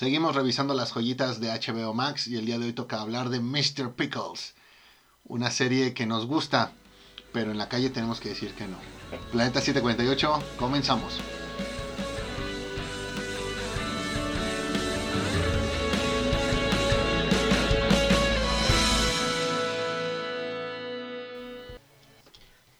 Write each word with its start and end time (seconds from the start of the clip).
Seguimos 0.00 0.34
revisando 0.34 0.72
las 0.72 0.92
joyitas 0.92 1.40
de 1.40 1.50
HBO 1.50 1.92
Max 1.92 2.26
y 2.26 2.36
el 2.36 2.46
día 2.46 2.58
de 2.58 2.64
hoy 2.64 2.72
toca 2.72 3.02
hablar 3.02 3.28
de 3.28 3.38
Mr. 3.38 3.92
Pickles, 3.92 4.54
una 5.26 5.50
serie 5.50 5.92
que 5.92 6.06
nos 6.06 6.24
gusta, 6.24 6.72
pero 7.34 7.50
en 7.50 7.58
la 7.58 7.68
calle 7.68 7.90
tenemos 7.90 8.18
que 8.18 8.30
decir 8.30 8.54
que 8.54 8.66
no. 8.66 8.78
Planeta 9.30 9.60
748, 9.60 10.42
comenzamos. 10.56 11.20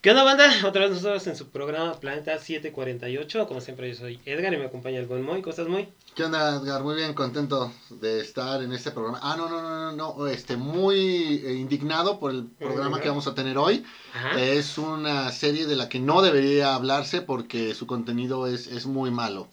¿Qué 0.03 0.13
onda, 0.13 0.25
banda? 0.25 0.51
Otra 0.65 0.87
vez 0.87 0.93
nosotros 0.93 1.27
en 1.27 1.37
su 1.37 1.51
programa 1.51 1.93
Planeta 2.01 2.39
748. 2.39 3.47
Como 3.47 3.61
siempre, 3.61 3.91
yo 3.91 3.95
soy 3.95 4.19
Edgar 4.25 4.55
y 4.55 4.57
me 4.57 4.65
acompaña 4.65 4.99
el 4.99 5.05
buen 5.05 5.23
Moy. 5.23 5.43
¿Cómo 5.43 5.51
estás, 5.51 5.69
Moy? 5.69 5.91
¿Qué 6.15 6.25
onda, 6.25 6.57
Edgar? 6.57 6.83
Muy 6.83 6.95
bien, 6.95 7.13
contento 7.13 7.71
de 7.91 8.21
estar 8.21 8.63
en 8.63 8.73
este 8.73 8.93
programa. 8.93 9.21
Ah, 9.23 9.35
no, 9.37 9.51
no, 9.51 9.61
no, 9.61 9.93
no, 9.93 10.17
no. 10.17 10.27
Este, 10.27 10.57
muy 10.57 11.43
eh, 11.45 11.53
indignado 11.53 12.19
por 12.19 12.31
el 12.31 12.47
programa 12.47 12.99
que 12.99 13.11
vamos 13.11 13.27
a 13.27 13.35
tener 13.35 13.59
hoy. 13.59 13.85
Ajá. 14.15 14.41
Es 14.41 14.79
una 14.79 15.31
serie 15.33 15.67
de 15.67 15.77
la 15.77 15.91
que 15.91 16.01
no 16.01 16.23
debería 16.23 16.75
hablarse 16.75 17.21
porque 17.21 17.75
su 17.75 17.87
contenido 17.87 18.47
es, 18.47 18.69
es 18.69 18.87
muy 18.87 19.11
malo. 19.11 19.49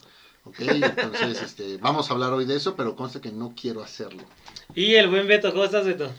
¿Ok? 0.46 0.60
Entonces, 0.62 1.42
este, 1.42 1.76
vamos 1.76 2.10
a 2.10 2.14
hablar 2.14 2.32
hoy 2.32 2.46
de 2.46 2.56
eso, 2.56 2.78
pero 2.78 2.96
conste 2.96 3.20
que 3.20 3.34
no 3.34 3.54
quiero 3.54 3.84
hacerlo. 3.84 4.24
Y 4.74 4.96
el 4.96 5.10
buen 5.10 5.28
Beto, 5.28 5.52
¿cómo 5.52 5.66
estás, 5.66 5.86
Beto? 5.86 6.10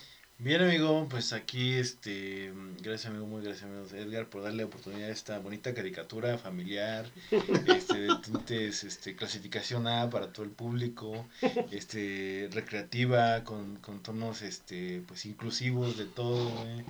Bien 0.41 0.63
amigo, 0.63 1.09
pues 1.11 1.33
aquí 1.33 1.75
este, 1.75 2.53
gracias 2.81 3.07
amigo, 3.07 3.27
muy 3.27 3.43
gracias 3.43 3.65
amigo 3.65 3.85
Edgar 3.93 4.29
por 4.29 4.45
darle 4.45 4.63
oportunidad 4.63 5.09
a 5.09 5.13
esta 5.13 5.41
bonita 5.41 5.75
caricatura 5.75 6.39
familiar, 6.39 7.07
este, 7.67 8.03
de 8.03 8.15
tintes, 8.23 8.85
este, 8.85 9.17
clasificación 9.17 9.89
A 9.89 10.09
para 10.09 10.33
todo 10.33 10.45
el 10.45 10.53
público, 10.53 11.27
este, 11.73 12.49
recreativa, 12.53 13.43
con, 13.43 13.79
con 13.79 14.01
tonos, 14.01 14.43
este, 14.43 15.03
pues 15.09 15.27
inclusivos 15.27 15.99
de 15.99 16.05
todo, 16.05 16.49
güey. 16.51 16.85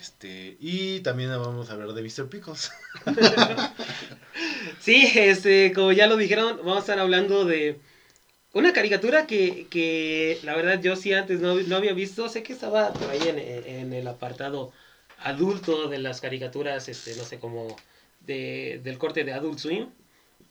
este, 0.00 0.56
y 0.60 1.00
también 1.00 1.30
vamos 1.30 1.70
a 1.70 1.72
hablar 1.72 1.92
de 1.92 2.02
Mr. 2.02 2.28
Pickles. 2.28 2.70
Sí, 4.80 5.10
este, 5.14 5.72
como 5.72 5.92
ya 5.92 6.06
lo 6.06 6.16
dijeron, 6.16 6.58
vamos 6.58 6.76
a 6.76 6.80
estar 6.80 6.98
hablando 6.98 7.44
de 7.44 7.80
una 8.54 8.72
caricatura 8.72 9.26
que, 9.26 9.66
que 9.68 10.38
la 10.44 10.54
verdad 10.56 10.80
yo 10.80 10.96
sí 10.96 11.12
antes 11.12 11.40
no, 11.40 11.54
no 11.56 11.76
había 11.76 11.92
visto. 11.92 12.28
Sé 12.28 12.42
que 12.42 12.52
estaba 12.52 12.92
por 12.94 13.10
ahí 13.10 13.28
en, 13.28 13.38
en 13.38 13.92
el 13.92 14.06
apartado 14.08 14.72
adulto 15.18 15.88
de 15.88 15.98
las 15.98 16.20
caricaturas, 16.20 16.88
este, 16.88 17.16
no 17.16 17.24
sé, 17.24 17.38
como 17.38 17.76
de, 18.20 18.80
del 18.84 18.98
corte 18.98 19.24
de 19.24 19.32
Adult 19.32 19.58
Swim. 19.58 19.88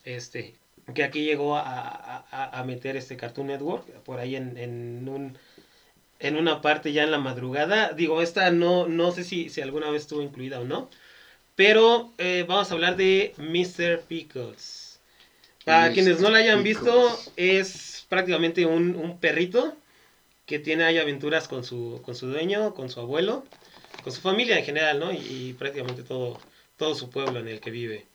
Este, 0.06 0.56
que 0.94 1.04
aquí 1.04 1.24
llegó 1.26 1.56
a, 1.58 1.64
a, 2.32 2.60
a 2.60 2.64
meter 2.66 2.98
este 2.98 3.18
Cartoon 3.18 3.48
Network 3.48 3.86
por 4.04 4.20
ahí 4.20 4.36
en, 4.36 4.58
en 4.58 5.08
un 5.10 5.38
en 6.20 6.38
una 6.38 6.62
parte 6.62 6.94
ya 6.94 7.04
en 7.04 7.12
la 7.12 7.20
madrugada. 7.20 7.94
Digo, 7.94 8.22
esta 8.22 8.52
no, 8.52 8.88
no 8.88 9.12
sé 9.12 9.24
si, 9.24 9.50
si 9.50 9.62
alguna 9.62 9.90
vez 9.92 10.04
estuvo 10.04 10.22
incluida 10.22 10.60
o 10.62 10.66
no. 10.66 10.90
Pero 11.56 12.14
eh, 12.18 12.46
vamos 12.48 12.72
a 12.72 12.76
hablar 12.76 12.98
de 12.98 13.34
Mr. 13.38 14.06
Pickles. 14.08 14.83
Para 15.66 15.92
quienes 15.94 16.20
no 16.20 16.30
la 16.30 16.40
hayan 16.40 16.62
visto, 16.64 17.20
es 17.38 18.06
prácticamente 18.10 18.66
un, 18.66 18.96
un 18.96 19.18
perrito 19.20 19.76
que 20.46 20.60
tiene 20.60 20.84
ahí 20.84 20.98
aventuras 20.98 21.48
con 21.48 21.64
su, 21.64 22.02
con 22.04 22.16
su 22.16 22.28
dueño, 22.28 22.74
con 22.74 22.90
su 22.90 23.00
abuelo, 23.00 23.46
con 24.04 24.12
su 24.12 24.20
familia 24.22 24.60
en 24.60 24.66
general, 24.66 25.00
¿no? 25.00 25.12
Y, 25.14 25.18
y 25.18 25.54
prácticamente 25.54 26.04
todo, 26.04 26.40
todo 26.78 26.96
su 26.96 27.10
pueblo 27.10 27.40
en 27.40 27.48
el 27.48 27.62
que 27.62 27.72
vive. 27.72 28.06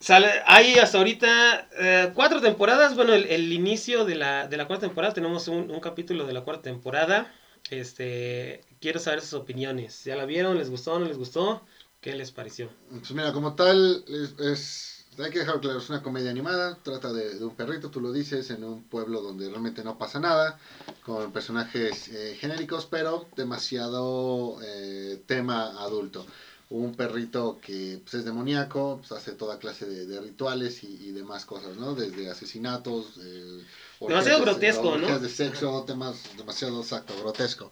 Sale, 0.00 0.28
hay 0.46 0.74
hasta 0.78 0.98
ahorita 0.98 1.68
eh, 1.78 2.10
cuatro 2.14 2.40
temporadas. 2.40 2.96
Bueno, 2.96 3.12
el, 3.12 3.26
el 3.26 3.52
inicio 3.52 4.04
de 4.04 4.16
la, 4.16 4.48
de 4.48 4.56
la 4.56 4.66
cuarta 4.66 4.86
temporada, 4.86 5.14
tenemos 5.14 5.46
un, 5.48 5.70
un 5.70 5.80
capítulo 5.80 6.26
de 6.26 6.32
la 6.32 6.40
cuarta 6.40 6.62
temporada. 6.62 7.32
Este, 7.70 8.62
quiero 8.80 8.98
saber 8.98 9.20
sus 9.20 9.34
opiniones. 9.34 10.02
¿Ya 10.04 10.16
la 10.16 10.24
vieron? 10.24 10.58
¿Les 10.58 10.70
gustó? 10.70 10.98
¿No 10.98 11.06
les 11.06 11.18
gustó? 11.18 11.62
¿Qué 12.00 12.14
les 12.14 12.32
pareció? 12.32 12.68
Pues 12.90 13.12
mira, 13.12 13.32
como 13.32 13.54
tal, 13.54 14.04
es, 14.08 14.34
es- 14.40 14.91
hay 15.18 15.30
que 15.30 15.40
dejar 15.40 15.60
claro, 15.60 15.78
es 15.78 15.88
una 15.88 16.02
comedia 16.02 16.30
animada, 16.30 16.78
trata 16.82 17.12
de, 17.12 17.34
de 17.38 17.44
un 17.44 17.54
perrito, 17.54 17.90
tú 17.90 18.00
lo 18.00 18.12
dices, 18.12 18.50
en 18.50 18.64
un 18.64 18.82
pueblo 18.84 19.20
donde 19.20 19.48
realmente 19.48 19.84
no 19.84 19.98
pasa 19.98 20.18
nada, 20.20 20.58
con 21.04 21.32
personajes 21.32 22.08
eh, 22.08 22.36
genéricos, 22.38 22.86
pero 22.86 23.26
demasiado 23.36 24.58
eh, 24.62 25.20
tema 25.26 25.82
adulto. 25.82 26.24
Un 26.70 26.94
perrito 26.94 27.58
que 27.60 28.00
pues, 28.02 28.14
es 28.14 28.24
demoníaco, 28.24 28.96
pues, 28.98 29.12
hace 29.12 29.32
toda 29.32 29.58
clase 29.58 29.84
de, 29.84 30.06
de 30.06 30.20
rituales 30.20 30.82
y, 30.82 30.86
y 31.08 31.12
demás 31.12 31.44
cosas, 31.44 31.76
¿no? 31.76 31.94
Desde 31.94 32.30
asesinatos, 32.30 33.12
eh, 33.20 33.64
Demasiado 34.00 34.38
de- 34.38 34.44
grotesco, 34.44 34.96
¿no? 34.96 35.18
de 35.18 35.28
sexo, 35.28 35.84
temas 35.86 36.16
demasiado 36.36 36.80
exacto, 36.80 37.14
grotesco. 37.20 37.70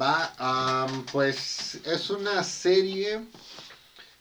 Va, 0.00 0.32
am, 0.38 1.04
pues 1.10 1.80
es 1.84 2.10
una 2.10 2.44
serie 2.44 3.26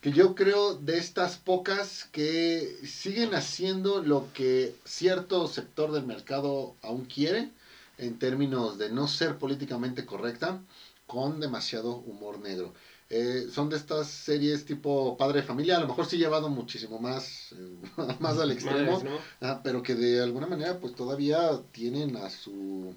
que 0.06 0.12
yo 0.12 0.36
creo 0.36 0.76
de 0.76 1.00
estas 1.00 1.38
pocas 1.38 2.08
que 2.12 2.78
siguen 2.86 3.34
haciendo 3.34 4.04
lo 4.04 4.32
que 4.34 4.76
cierto 4.86 5.48
sector 5.48 5.92
del 5.92 6.06
mercado 6.06 6.76
aún 6.84 7.06
quiere 7.06 7.50
en 7.98 8.20
términos 8.20 8.78
de 8.78 8.92
no 8.92 9.08
ser 9.08 9.40
políticamente 9.40 10.06
correcta 10.06 10.62
con 11.08 11.40
demasiado 11.40 11.96
humor 11.96 12.38
negro. 12.38 12.72
Eh, 13.10 13.48
son 13.52 13.72
de 13.72 13.78
estas 13.78 14.06
series 14.08 14.64
tipo 14.66 15.18
padre 15.18 15.42
de 15.42 15.48
familia, 15.48 15.78
a 15.78 15.80
lo 15.80 15.88
mejor 15.88 16.06
sí 16.06 16.18
llevado 16.18 16.50
muchísimo 16.50 17.00
más, 17.00 17.54
eh, 17.54 17.76
más 18.20 18.38
al 18.38 18.52
extremo, 18.52 19.02
¿no? 19.04 19.18
Ah, 19.42 19.62
pero 19.64 19.82
que 19.82 19.96
de 19.96 20.22
alguna 20.22 20.46
manera 20.46 20.80
pues 20.80 20.94
todavía 20.94 21.64
tienen 21.72 22.16
a 22.18 22.30
su 22.30 22.94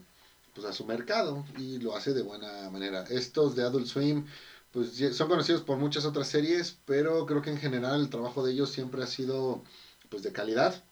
pues 0.55 0.67
a 0.67 0.75
su 0.75 0.85
mercado 0.85 1.47
y 1.57 1.79
lo 1.79 1.97
hace 1.97 2.13
de 2.13 2.21
buena 2.21 2.69
manera. 2.69 3.05
Estos 3.09 3.57
de 3.57 3.63
Adult 3.63 3.87
Swim 3.87 4.27
pues 4.73 4.97
son 5.17 5.29
conocidos 5.29 5.63
por 5.63 5.79
muchas 5.79 6.05
otras 6.05 6.29
series, 6.29 6.79
pero 6.85 7.27
creo 7.27 7.43
que 7.43 7.51
en 7.51 7.59
general 7.59 8.01
el 8.01 8.11
trabajo 8.11 8.45
de 8.45 8.53
ellos 8.53 8.71
siempre 8.71 9.03
ha 9.03 9.07
sido 9.07 9.63
pues 10.09 10.23
de 10.23 10.33
calidad. 10.33 10.83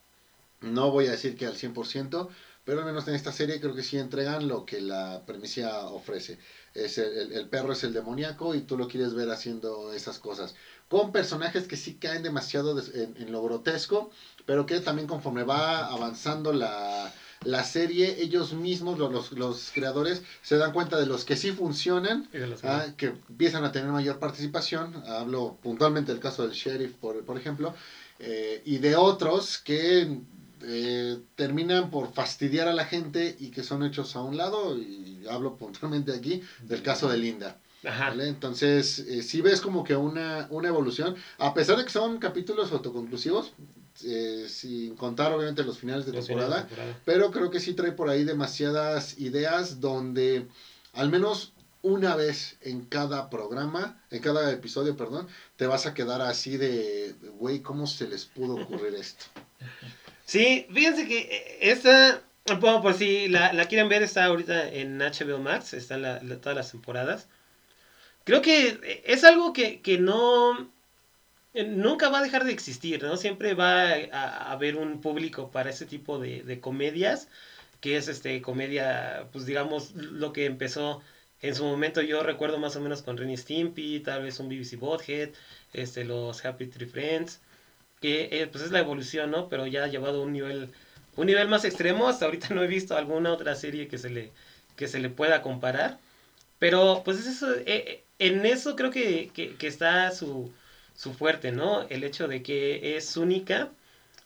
No 0.61 0.91
voy 0.91 1.07
a 1.07 1.11
decir 1.11 1.37
que 1.37 1.47
al 1.47 1.57
100%, 1.57 2.29
pero 2.65 2.81
al 2.81 2.87
menos 2.87 3.07
en 3.07 3.15
esta 3.15 3.33
serie 3.33 3.61
creo 3.61 3.75
que 3.75 3.83
sí 3.83 3.99
entregan 3.99 4.49
lo 4.49 4.65
que 4.65 4.81
la 4.81 5.23
premisa 5.27 5.87
ofrece. 5.89 6.39
Es 6.75 6.99
el, 6.99 7.47
perro 7.49 7.73
es 7.73 7.85
el 7.85 7.93
demoníaco 7.93 8.55
y 8.55 8.63
tú 8.63 8.77
lo 8.77 8.89
quieres 8.89 9.15
ver 9.15 9.31
haciendo 9.31 9.93
esas 9.93 10.19
cosas. 10.19 10.55
Con 10.89 11.13
personajes 11.13 11.69
que 11.69 11.77
sí 11.77 11.95
caen 11.95 12.23
demasiado 12.23 12.79
en 12.95 13.33
lo 13.33 13.43
grotesco, 13.43 14.11
pero 14.47 14.67
que 14.67 14.81
también 14.81 15.07
conforme 15.07 15.45
va 15.45 15.87
avanzando 15.87 16.53
la, 16.53 17.13
la 17.47 17.65
serie, 17.65 18.21
ellos 18.23 18.53
mismos, 18.53 18.99
lo- 18.99 19.11
los, 19.11 19.33
los 19.33 19.71
creadores, 19.73 20.23
se 20.43 20.57
dan 20.57 20.73
cuenta 20.73 20.99
de 20.99 21.07
los 21.07 21.25
que 21.25 21.37
sí 21.37 21.53
funcionan 21.53 22.29
los- 22.51 22.65
ah, 22.65 22.95
que 22.97 23.07
empiezan 23.29 23.65
a 23.65 23.73
tener 23.73 23.89
mayor 23.91 24.19
participación. 24.19 24.95
Hablo 25.07 25.57
puntualmente 25.63 26.13
del 26.13 26.21
caso 26.21 26.43
del 26.47 26.53
sheriff, 26.53 26.93
por, 26.95 27.25
por 27.25 27.39
ejemplo, 27.39 27.75
eh, 28.19 28.63
y 28.65 28.79
de 28.79 28.97
otros 28.97 29.59
que 29.59 30.19
eh, 30.63 31.19
terminan 31.37 31.91
por 31.91 32.13
fastidiar 32.13 32.67
a 32.67 32.73
la 32.73 32.87
gente 32.87 33.37
y 33.39 33.51
que 33.51 33.63
son 33.63 33.85
hechos 33.85 34.17
a 34.17 34.23
un 34.23 34.37
lado. 34.37 34.77
Y 34.77 35.25
hablo 35.31 35.57
puntualmente 35.57 36.13
aquí 36.13 36.43
del 36.63 36.83
caso 36.83 37.09
de 37.09 37.19
Linda. 37.19 37.59
Ajá. 37.85 38.09
¿vale? 38.09 38.27
Entonces, 38.29 38.99
eh, 39.01 39.23
si 39.23 39.43
ves 39.43 39.61
como 39.61 39.85
que 39.85 39.95
una, 39.95 40.49
una 40.51 40.69
evolución, 40.69 41.15
a 41.39 41.55
pesar 41.55 41.77
de 41.77 41.85
que 41.85 41.91
son 41.91 42.19
capítulos 42.19 42.73
autoconclusivos, 42.73 43.53
eh, 44.05 44.47
sin 44.49 44.97
contar 44.97 45.33
obviamente 45.33 45.65
los 45.65 45.79
finales 45.79 46.07
de 46.07 46.13
Los 46.13 46.27
finales 46.27 46.49
de 46.49 46.55
temporada, 46.63 46.97
pero 47.05 47.31
creo 47.31 47.51
que 47.51 47.61
sí 47.61 47.75
trae 47.75 47.93
por 47.93 48.09
ahí 48.09 48.25
demasiadas 48.25 49.19
ideas 49.19 49.81
donde 49.81 50.47
al 50.93 51.11
menos 51.11 51.53
una 51.83 52.17
vez 52.17 52.57
en 52.63 52.85
cada 52.85 53.31
programa, 53.31 54.03
en 54.11 54.21
cada 54.21 54.51
episodio, 54.51 54.97
perdón, 54.97 55.29
te 55.57 55.67
vas 55.67 55.87
a 55.87 55.95
quedar 55.95 56.21
así 56.21 56.57
de, 56.57 57.15
güey, 57.39 57.61
¿cómo 57.61 57.87
se 57.87 58.09
les 58.09 58.25
pudo 58.25 58.55
ocurrir 58.57 58.95
esto? 58.95 59.25
Sí, 60.25 60.67
fíjense 60.73 61.07
que 61.07 61.19
eh, 61.21 61.59
esta, 61.71 62.21
bueno, 62.59 62.83
por 62.83 62.95
si 62.95 63.29
la, 63.29 63.53
la 63.53 63.67
quieren 63.67 63.89
ver, 63.89 64.03
está 64.03 64.25
ahorita 64.25 64.69
en 64.73 64.99
HBO 65.01 65.39
Max, 65.39 65.73
están 65.73 66.03
la- 66.03 66.21
la- 66.21 66.41
todas 66.41 66.57
las 66.57 66.73
temporadas. 66.73 67.29
Creo 68.25 68.43
que 68.43 68.71
eh, 68.83 69.03
es 69.07 69.23
algo 69.23 69.53
que, 69.53 69.81
que 69.83 69.99
no, 69.99 70.69
nunca 71.65 72.09
va 72.11 72.19
a 72.19 72.23
dejar 72.23 72.45
de 72.45 72.53
existir, 72.53 73.03
¿no? 73.03 73.17
Siempre 73.17 73.55
va 73.55 73.93
a, 74.13 74.53
haber 74.53 74.77
un 74.77 75.01
público 75.01 75.51
para 75.51 75.71
ese 75.71 75.87
tipo 75.87 76.19
de, 76.19 76.61
comedias, 76.61 77.29
que 77.81 77.97
es 77.97 78.09
este 78.09 78.43
comedia, 78.43 79.29
pues 79.33 79.47
digamos, 79.47 79.95
lo 79.95 80.33
que 80.33 80.47
empezó 80.47 81.03
en 81.43 81.55
su 81.55 81.65
momento, 81.65 82.03
yo 82.03 82.23
recuerdo 82.23 82.59
más 82.59 82.77
o 82.77 82.81
menos 82.81 83.03
con 83.03 83.17
Renny 83.17 83.37
Stimpy, 83.37 84.01
tal 84.01 84.23
vez 84.23 84.41
un 84.41 84.49
BBC 84.49 84.77
Bothead, 84.79 85.31
este, 85.73 86.05
los 86.05 86.45
Happy 86.45 86.67
Tree 86.67 86.87
Friends, 86.87 87.41
que 88.01 88.29
eh, 88.33 88.47
pues 88.51 88.65
es 88.65 88.71
la 88.73 88.81
evolución, 88.81 89.31
¿no? 89.31 89.49
Pero 89.49 89.67
ya 89.67 89.85
ha 89.85 89.89
llevado 89.89 90.23
un 90.23 90.33
nivel, 90.33 90.71
un 91.17 91.27
nivel 91.27 91.49
más 91.49 91.65
extremo, 91.65 92.09
hasta 92.09 92.27
ahorita 92.27 92.55
no 92.55 92.63
he 92.63 92.67
visto 92.67 92.97
alguna 92.97 93.33
otra 93.33 93.55
serie 93.55 93.89
que 93.89 93.99
se 93.99 94.11
le, 94.11 94.33
que 94.77 94.89
se 94.89 94.99
le 94.99 95.11
pueda 95.11 95.43
comparar, 95.43 95.99
pero 96.59 97.03
pues 97.05 97.19
es 97.21 97.27
eso, 97.27 97.55
eh, 97.55 97.65
eh, 97.67 98.05
en 98.19 98.45
eso 98.47 98.77
creo 98.77 98.91
que, 98.91 99.31
que 99.35 99.67
está 99.67 100.11
su, 100.11 100.53
su 100.97 101.15
fuerte, 101.15 101.53
¿no? 101.53 101.83
El 101.89 102.05
hecho 102.05 102.27
de 102.27 102.43
que 102.43 102.97
es 102.97 103.17
única, 103.17 103.71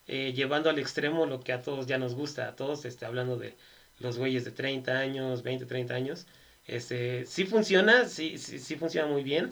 eh, 0.07 0.33
llevando 0.33 0.69
al 0.69 0.79
extremo 0.79 1.25
lo 1.25 1.41
que 1.41 1.53
a 1.53 1.61
todos 1.61 1.85
ya 1.87 1.97
nos 1.97 2.15
gusta, 2.15 2.47
a 2.47 2.55
todos 2.55 2.85
este, 2.85 3.05
hablando 3.05 3.37
de 3.37 3.55
los 3.99 4.17
güeyes 4.17 4.45
de 4.45 4.51
30 4.51 4.97
años, 4.97 5.43
20, 5.43 5.65
30 5.65 5.93
años. 5.93 6.27
Este, 6.67 7.25
sí 7.25 7.45
funciona, 7.45 8.07
sí, 8.07 8.37
sí, 8.37 8.59
sí 8.59 8.75
funciona 8.75 9.07
muy 9.07 9.23
bien. 9.23 9.51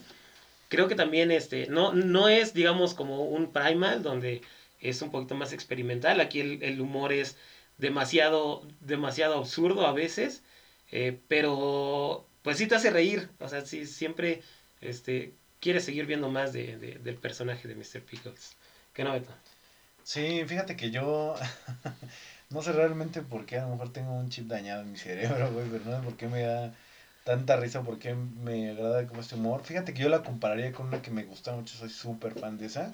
Creo 0.70 0.88
que 0.88 0.96
también 0.96 1.32
este, 1.32 1.68
no, 1.68 1.94
no 1.94 2.30
es, 2.30 2.54
digamos, 2.54 2.94
como 2.94 3.24
un 3.26 3.52
primal 3.52 4.04
donde 4.04 4.42
es 4.82 5.02
un 5.02 5.12
poquito 5.12 5.36
más 5.36 5.54
experimental. 5.54 6.20
Aquí 6.22 6.40
el, 6.42 6.82
humor 6.82 7.14
es 7.14 7.38
demasiado, 7.78 8.68
demasiado 8.82 9.38
absurdo 9.38 9.88
a 9.88 9.94
veces, 9.94 10.44
eh, 10.92 11.20
pero 11.28 12.28
pues 12.44 12.58
sí 12.58 12.68
te 12.68 12.76
hace 12.76 12.92
reír. 12.92 13.30
O 13.40 13.50
sea, 13.50 13.66
sí, 13.66 13.86
siempre 13.86 14.42
este, 14.82 15.34
quieres 15.60 15.86
seguir 15.86 16.06
viendo 16.06 16.30
más 16.30 16.54
de, 16.54 16.78
de, 16.78 17.00
del 17.00 17.16
personaje 17.16 17.68
de 17.68 17.76
Mr. 17.76 18.02
Pickles. 18.02 18.56
¿Qué 18.94 19.04
no, 19.04 19.14
Beto? 19.14 19.32
Sí, 20.04 20.44
fíjate 20.48 20.76
que 20.76 20.92
yo 20.92 21.36
no 22.50 22.62
sé 22.62 22.72
realmente 22.72 23.22
por 23.22 23.46
qué, 23.46 23.60
a 23.60 23.64
lo 23.64 23.70
mejor 23.70 23.94
tengo 23.94 24.14
un 24.14 24.30
chip 24.30 24.48
dañado 24.48 24.82
en 24.82 24.92
mi 24.92 24.98
cerebro, 24.98 25.52
güey, 25.52 25.68
pero 25.70 25.86
no 25.86 25.98
sé 25.98 26.04
por 26.04 26.18
qué 26.18 26.28
me 26.28 26.42
da 26.42 26.74
tanta 27.24 27.58
risa, 27.58 27.84
por 27.84 28.00
qué 28.00 28.16
me 28.16 28.72
agrada 28.72 29.06
como 29.06 29.22
este 29.22 29.36
humor. 29.36 29.62
Fíjate 29.64 29.94
que 29.94 30.02
yo 30.02 30.10
la 30.10 30.24
compararía 30.24 30.72
con 30.72 30.88
una 30.88 31.02
que 31.02 31.12
me 31.12 31.24
gusta 31.24 31.52
mucho, 31.54 31.78
soy 31.78 31.90
súper 31.90 32.34
fan 32.34 32.58
de 32.58 32.66
esa. 32.66 32.94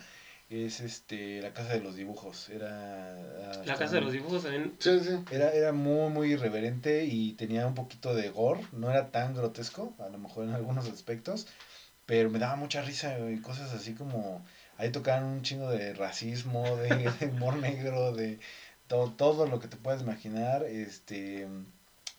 Es 0.49 0.79
este 0.79 1.41
La 1.41 1.53
Casa 1.53 1.73
de 1.73 1.79
los 1.79 1.95
Dibujos. 1.95 2.49
Era. 2.49 3.63
La 3.65 3.75
Casa 3.75 3.95
de 3.95 4.01
los 4.01 4.11
Dibujos 4.11 4.43
también. 4.43 4.75
Sí, 4.77 4.99
sí. 4.99 5.17
Era, 5.31 5.51
era 5.51 5.71
muy, 5.71 6.11
muy 6.11 6.33
irreverente 6.33 7.05
y 7.05 7.33
tenía 7.33 7.65
un 7.65 7.73
poquito 7.73 8.13
de 8.13 8.29
gore. 8.29 8.61
No 8.71 8.91
era 8.91 9.09
tan 9.09 9.33
grotesco, 9.33 9.95
a 9.99 10.09
lo 10.09 10.19
mejor 10.19 10.43
en 10.43 10.53
algunos 10.53 10.87
aspectos. 10.87 11.47
Pero 12.05 12.29
me 12.29 12.39
daba 12.39 12.55
mucha 12.55 12.81
risa 12.81 13.17
y 13.29 13.39
cosas 13.39 13.73
así 13.73 13.93
como. 13.93 14.45
Ahí 14.77 14.91
tocaban 14.91 15.23
un 15.23 15.41
chingo 15.41 15.69
de 15.69 15.93
racismo, 15.93 16.75
de, 16.77 17.11
humor 17.27 17.55
negro, 17.57 18.13
de 18.13 18.39
todo, 18.87 19.11
todo 19.11 19.47
lo 19.47 19.59
que 19.59 19.67
te 19.67 19.77
puedas 19.77 20.01
imaginar. 20.01 20.63
Este. 20.63 21.47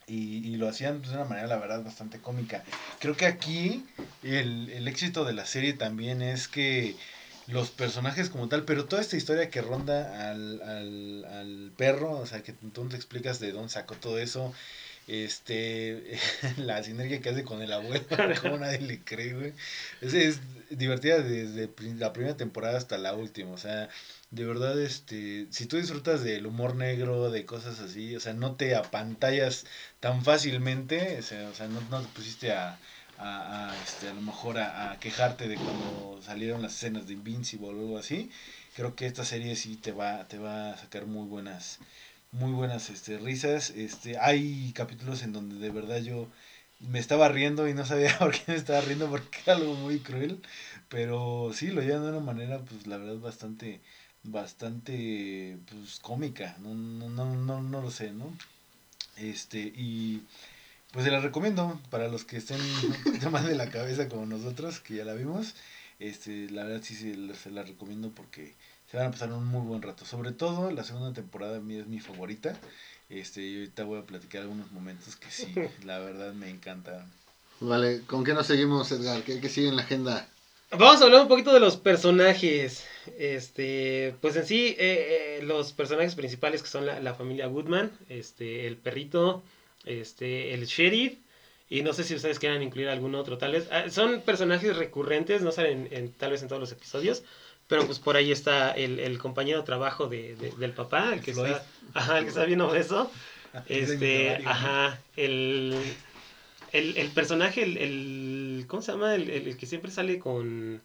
Y, 0.08 0.48
y, 0.48 0.56
lo 0.56 0.68
hacían 0.68 1.02
de 1.02 1.08
una 1.10 1.24
manera, 1.24 1.48
la 1.48 1.58
verdad, 1.58 1.82
bastante 1.82 2.20
cómica. 2.20 2.62
Creo 3.00 3.16
que 3.16 3.26
aquí 3.26 3.84
el, 4.22 4.70
el 4.70 4.86
éxito 4.86 5.24
de 5.24 5.32
la 5.32 5.46
serie 5.46 5.72
también 5.72 6.22
es 6.22 6.46
que 6.46 6.94
los 7.46 7.70
personajes 7.70 8.28
como 8.28 8.48
tal, 8.48 8.64
pero 8.64 8.86
toda 8.86 9.02
esta 9.02 9.16
historia 9.16 9.50
que 9.50 9.62
ronda 9.62 10.30
al, 10.30 10.60
al, 10.62 11.24
al 11.24 11.72
perro, 11.76 12.12
o 12.12 12.26
sea, 12.26 12.42
que 12.42 12.52
tú 12.52 12.88
te 12.88 12.96
explicas 12.96 13.38
de 13.38 13.52
dónde 13.52 13.68
sacó 13.68 13.94
todo 13.94 14.18
eso, 14.18 14.52
este, 15.06 16.18
la 16.56 16.82
sinergia 16.82 17.20
que 17.20 17.30
hace 17.30 17.44
con 17.44 17.62
el 17.62 17.72
abuelo, 17.72 18.04
como 18.42 18.58
nadie 18.58 18.80
le 18.80 19.00
cree, 19.00 19.34
güey. 19.34 19.52
Es, 20.00 20.14
es 20.14 20.40
divertida 20.70 21.20
desde 21.20 21.70
la 21.94 22.12
primera 22.12 22.36
temporada 22.36 22.78
hasta 22.78 22.98
la 22.98 23.14
última, 23.14 23.50
o 23.52 23.58
sea, 23.58 23.88
de 24.30 24.44
verdad, 24.44 24.80
este, 24.80 25.46
si 25.50 25.66
tú 25.66 25.76
disfrutas 25.76 26.24
del 26.24 26.46
humor 26.46 26.74
negro, 26.74 27.30
de 27.30 27.44
cosas 27.46 27.80
así, 27.80 28.16
o 28.16 28.20
sea, 28.20 28.32
no 28.32 28.56
te 28.56 28.74
apantallas 28.74 29.66
tan 30.00 30.24
fácilmente, 30.24 31.18
o 31.18 31.22
sea, 31.22 31.48
o 31.48 31.54
sea 31.54 31.68
no, 31.68 31.80
no 31.90 32.02
te 32.02 32.08
pusiste 32.08 32.52
a 32.52 32.78
a, 33.18 33.70
a, 33.70 33.82
este, 33.82 34.08
a 34.08 34.14
lo 34.14 34.20
mejor 34.20 34.58
a, 34.58 34.92
a, 34.92 35.00
quejarte 35.00 35.48
de 35.48 35.56
cuando 35.56 36.20
salieron 36.22 36.62
las 36.62 36.74
escenas 36.74 37.06
de 37.06 37.14
Invincible 37.14 37.68
o 37.68 37.70
algo 37.70 37.98
así. 37.98 38.30
Creo 38.74 38.94
que 38.94 39.06
esta 39.06 39.24
serie 39.24 39.56
sí 39.56 39.76
te 39.76 39.92
va, 39.92 40.28
te 40.28 40.38
va 40.38 40.72
a 40.72 40.76
sacar 40.76 41.06
muy 41.06 41.26
buenas, 41.26 41.78
muy 42.38 42.52
buenas 42.52 42.90
este, 42.90 43.18
risas. 43.18 43.70
Este, 43.70 44.18
hay 44.18 44.72
capítulos 44.74 45.22
en 45.22 45.32
donde 45.32 45.56
de 45.56 45.70
verdad 45.70 46.00
yo 46.00 46.28
me 46.80 46.98
estaba 46.98 47.28
riendo 47.28 47.68
y 47.68 47.74
no 47.74 47.84
sabía 47.86 48.16
por 48.18 48.32
qué 48.32 48.52
me 48.52 48.54
estaba 48.56 48.80
riendo 48.80 49.08
porque 49.08 49.38
era 49.44 49.56
algo 49.56 49.74
muy 49.74 50.00
cruel. 50.00 50.40
Pero 50.88 51.50
sí, 51.54 51.68
lo 51.68 51.82
llevan 51.82 52.02
de 52.02 52.10
una 52.10 52.20
manera, 52.20 52.58
pues 52.60 52.86
la 52.86 52.98
verdad, 52.98 53.18
bastante, 53.18 53.80
bastante, 54.22 55.58
pues 55.70 55.98
cómica. 56.00 56.56
No, 56.60 56.74
no, 56.74 57.08
no, 57.08 57.34
no, 57.34 57.62
no 57.62 57.82
lo 57.82 57.90
sé, 57.90 58.12
¿no? 58.12 58.32
Este, 59.16 59.58
y 59.74 60.22
pues 60.92 61.04
se 61.04 61.10
la 61.10 61.20
recomiendo 61.20 61.80
para 61.90 62.08
los 62.08 62.24
que 62.24 62.36
estén 62.36 62.60
más 63.30 63.46
de 63.46 63.54
la 63.56 63.70
cabeza 63.70 64.08
como 64.08 64.26
nosotros, 64.26 64.80
que 64.80 64.96
ya 64.96 65.04
la 65.04 65.14
vimos. 65.14 65.54
Este, 65.98 66.50
la 66.50 66.64
verdad 66.64 66.82
sí 66.84 66.94
se, 66.94 67.34
se 67.34 67.50
la 67.50 67.62
recomiendo 67.62 68.10
porque 68.10 68.54
se 68.90 68.96
van 68.96 69.06
a 69.06 69.10
pasar 69.10 69.32
un 69.32 69.46
muy 69.46 69.66
buen 69.66 69.82
rato. 69.82 70.04
Sobre 70.04 70.32
todo 70.32 70.70
la 70.70 70.84
segunda 70.84 71.12
temporada 71.12 71.58
a 71.58 71.60
mí 71.60 71.76
es 71.76 71.86
mi 71.86 72.00
favorita. 72.00 72.58
Este, 73.08 73.42
y 73.42 73.58
ahorita 73.58 73.84
voy 73.84 74.00
a 74.00 74.06
platicar 74.06 74.42
algunos 74.42 74.70
momentos 74.72 75.16
que 75.16 75.30
sí, 75.30 75.52
la 75.84 75.98
verdad 75.98 76.32
me 76.32 76.50
encantaron. 76.50 77.10
Vale, 77.60 78.02
¿con 78.02 78.24
qué 78.24 78.34
nos 78.34 78.46
seguimos, 78.46 78.90
Edgar? 78.92 79.22
¿Qué, 79.22 79.40
qué 79.40 79.48
sigue 79.48 79.68
en 79.68 79.76
la 79.76 79.82
agenda? 79.82 80.28
Vamos 80.70 81.00
a 81.00 81.04
hablar 81.04 81.22
un 81.22 81.28
poquito 81.28 81.54
de 81.54 81.60
los 81.60 81.76
personajes. 81.76 82.84
Este, 83.18 84.14
pues 84.20 84.36
en 84.36 84.44
sí, 84.44 84.76
eh, 84.78 85.38
eh, 85.38 85.42
los 85.42 85.72
personajes 85.72 86.16
principales 86.16 86.62
que 86.62 86.68
son 86.68 86.86
la, 86.86 87.00
la 87.00 87.14
familia 87.14 87.46
Goodman, 87.46 87.92
este, 88.08 88.66
el 88.66 88.76
perrito, 88.76 89.42
este, 89.84 90.52
el 90.52 90.66
sheriff, 90.66 91.14
y 91.68 91.82
no 91.82 91.92
sé 91.92 92.04
si 92.04 92.14
ustedes 92.14 92.38
quieran 92.38 92.62
incluir 92.62 92.88
algún 92.88 93.14
otro, 93.14 93.38
tal 93.38 93.52
vez. 93.52 93.68
Ah, 93.70 93.88
son 93.90 94.20
personajes 94.22 94.76
recurrentes, 94.76 95.42
no 95.42 95.52
salen 95.52 95.88
en, 95.90 96.12
tal 96.12 96.32
vez 96.32 96.42
en 96.42 96.48
todos 96.48 96.60
los 96.60 96.72
episodios, 96.72 97.22
pero 97.68 97.86
pues 97.86 97.98
por 97.98 98.16
ahí 98.16 98.30
está 98.30 98.70
el, 98.70 99.00
el 99.00 99.18
compañero 99.18 99.58
de 99.58 99.64
trabajo 99.64 100.08
de, 100.08 100.36
de, 100.36 100.50
del 100.52 100.72
papá, 100.72 101.12
el 101.12 101.20
que, 101.20 101.32
está, 101.32 101.64
ajá, 101.94 102.18
el 102.18 102.24
que 102.24 102.28
está 102.30 102.44
bien 102.44 102.60
obeso. 102.60 103.10
Este, 103.68 104.42
ajá, 104.44 105.00
el, 105.16 105.74
el, 106.72 106.98
el 106.98 107.08
personaje, 107.12 107.62
el, 107.62 107.78
el, 107.78 108.64
¿cómo 108.66 108.82
se 108.82 108.92
llama? 108.92 109.14
El, 109.14 109.30
el, 109.30 109.56
que 109.56 109.64
siempre 109.64 109.90
sale 109.90 110.18
con... 110.18 110.82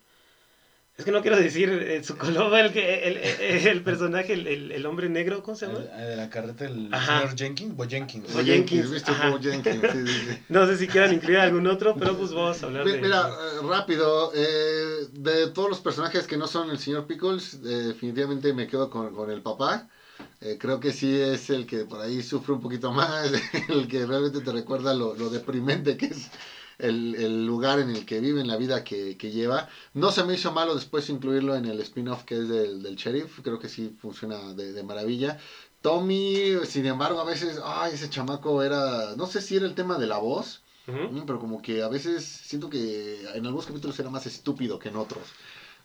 Es 0.97 1.05
que 1.05 1.11
no 1.11 1.21
quiero 1.21 1.37
decir 1.37 1.69
eh, 1.69 2.03
su 2.03 2.17
color, 2.17 2.53
el, 2.59 2.71
que, 2.71 3.07
el, 3.07 3.17
el, 3.17 3.67
el 3.67 3.81
personaje, 3.81 4.33
el, 4.33 4.45
el, 4.45 4.71
el, 4.71 4.85
hombre 4.85 5.09
negro, 5.09 5.41
¿cómo 5.41 5.55
se 5.55 5.65
llama? 5.65 5.79
El, 5.79 6.09
de 6.09 6.15
la 6.15 6.29
carreta, 6.29 6.65
el 6.65 6.93
ajá. 6.93 7.21
señor 7.21 7.37
Jenkins, 7.37 7.75
Bo 7.75 7.87
Jenkins. 7.87 8.33
Bo 8.33 8.43
Jenkins, 8.43 8.91
¿viste? 8.91 9.11
Bo 9.11 9.39
Jenkins, 9.39 9.81
sí, 9.91 10.07
sí, 10.07 10.13
sí. 10.29 10.37
No 10.49 10.67
sé 10.67 10.77
si 10.77 10.87
quieran 10.87 11.13
incluir 11.13 11.39
algún 11.39 11.65
otro, 11.65 11.95
pero 11.95 12.15
pues 12.15 12.33
vamos 12.33 12.61
a 12.61 12.65
hablar 12.67 12.85
mira, 12.85 12.95
de... 12.97 13.01
Mira, 13.01 13.29
eh, 13.29 13.67
rápido, 13.67 14.31
eh, 14.35 15.07
de 15.13 15.47
todos 15.47 15.69
los 15.69 15.79
personajes 15.79 16.27
que 16.27 16.37
no 16.37 16.47
son 16.47 16.69
el 16.69 16.77
señor 16.77 17.07
Pickles, 17.07 17.55
eh, 17.65 17.67
definitivamente 17.67 18.53
me 18.53 18.67
quedo 18.67 18.89
con, 18.89 19.15
con 19.15 19.31
el 19.31 19.41
papá. 19.41 19.87
Eh, 20.39 20.57
creo 20.59 20.79
que 20.79 20.91
sí 20.91 21.19
es 21.19 21.49
el 21.49 21.65
que 21.65 21.85
por 21.85 22.01
ahí 22.01 22.21
sufre 22.21 22.53
un 22.53 22.61
poquito 22.61 22.91
más, 22.91 23.31
el 23.69 23.87
que 23.87 24.05
realmente 24.05 24.41
te 24.41 24.51
recuerda 24.51 24.93
lo, 24.93 25.15
lo 25.15 25.29
deprimente 25.29 25.97
que 25.97 26.07
es 26.07 26.29
el, 26.81 27.15
el, 27.15 27.45
lugar 27.45 27.79
en 27.79 27.89
el 27.91 28.05
que 28.05 28.19
vive, 28.19 28.41
en 28.41 28.47
la 28.47 28.57
vida 28.57 28.83
que, 28.83 29.17
que, 29.17 29.31
lleva. 29.31 29.69
No 29.93 30.11
se 30.11 30.23
me 30.23 30.33
hizo 30.33 30.51
malo 30.51 30.75
después 30.75 31.09
incluirlo 31.09 31.55
en 31.55 31.65
el 31.65 31.79
spin-off 31.81 32.23
que 32.23 32.35
es 32.35 32.49
del, 32.49 32.81
del 32.81 32.95
sheriff, 32.95 33.39
creo 33.41 33.59
que 33.59 33.69
sí 33.69 33.95
funciona 34.01 34.53
de, 34.53 34.73
de, 34.73 34.83
maravilla. 34.83 35.37
Tommy, 35.81 36.57
sin 36.65 36.85
embargo, 36.85 37.19
a 37.19 37.25
veces, 37.25 37.59
ay, 37.63 37.93
ese 37.93 38.09
chamaco 38.09 38.63
era, 38.63 39.15
no 39.15 39.27
sé 39.27 39.41
si 39.41 39.55
era 39.55 39.65
el 39.65 39.75
tema 39.75 39.97
de 39.97 40.07
la 40.07 40.17
voz, 40.17 40.61
uh 40.87 40.91
-huh. 40.91 41.23
pero 41.25 41.39
como 41.39 41.61
que 41.61 41.81
a 41.81 41.87
veces 41.87 42.23
siento 42.23 42.69
que 42.69 43.21
en 43.33 43.45
algunos 43.45 43.65
capítulos 43.65 43.99
era 43.99 44.09
más 44.09 44.25
estúpido 44.25 44.79
que 44.79 44.89
en 44.89 44.97
otros. 44.97 45.23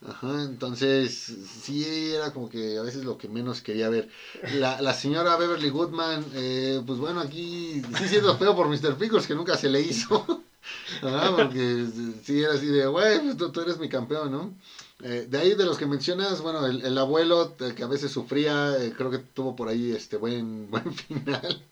Ajá, 0.07 0.43
entonces 0.45 1.35
sí 1.63 2.13
era 2.15 2.33
como 2.33 2.51
que 2.51 2.77
a 2.77 2.83
veces 2.83 3.05
lo 3.05 3.17
que 3.17 3.29
menos 3.29 3.63
quería 3.63 3.89
ver. 3.89 4.11
La, 4.55 4.81
la 4.83 4.93
señora 4.93 5.37
Beverly 5.37 5.71
Goodman, 5.71 6.25
eh, 6.35 6.83
pues 6.87 6.99
bueno, 6.99 7.21
aquí 7.21 7.83
sí 7.99 8.09
siento 8.09 8.37
feo 8.37 8.55
por 8.55 8.69
Mr. 8.69 8.97
Pickles 8.99 9.27
que 9.27 9.35
nunca 9.35 9.57
se 9.57 9.71
le 9.71 9.81
hizo. 9.81 10.45
Ah, 11.03 11.33
porque 11.37 11.87
sí 12.25 12.43
era 12.43 12.55
así 12.55 12.67
de, 12.67 12.87
güey, 12.87 13.21
pues 13.21 13.53
tú, 13.53 13.61
eres 13.61 13.79
mi 13.79 13.89
campeón, 13.89 14.33
¿no? 14.33 14.55
Eh, 15.03 15.27
de 15.29 15.39
ahí 15.39 15.55
de 15.55 15.65
los 15.65 15.77
que 15.77 15.87
mencionas, 15.87 16.41
bueno, 16.41 16.67
el, 16.67 16.85
el 16.85 16.97
abuelo 16.97 17.55
eh, 17.61 17.75
que 17.77 17.83
a 17.83 17.89
veces 17.89 18.11
sufría, 18.11 18.77
eh, 18.79 18.95
creo 18.97 19.11
que 19.11 19.19
tuvo 19.19 19.55
por 19.55 19.69
ahí 19.69 19.93
este 19.93 20.17
buen, 20.17 20.71
buen 20.71 20.95
final. 20.95 21.63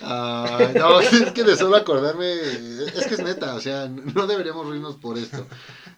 Uh, 0.00 0.78
no, 0.78 1.00
es 1.00 1.32
que 1.32 1.44
de 1.44 1.56
solo 1.56 1.76
acordarme, 1.76 2.32
es 2.32 3.06
que 3.06 3.14
es 3.14 3.22
neta, 3.22 3.54
o 3.54 3.60
sea, 3.60 3.88
no 3.88 4.26
deberíamos 4.26 4.66
reírnos 4.66 4.96
por 4.96 5.18
esto. 5.18 5.46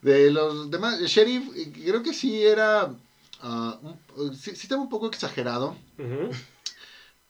De 0.02 0.30
los 0.30 0.70
demás, 0.70 1.00
el 1.00 1.06
sheriff, 1.06 1.44
creo 1.72 2.02
que 2.02 2.12
sí 2.12 2.42
era, 2.42 2.86
uh, 3.42 4.34
sí, 4.34 4.54
sí, 4.56 4.62
estaba 4.62 4.82
un 4.82 4.90
poco 4.90 5.06
exagerado. 5.06 5.76
Uh. 5.98 6.32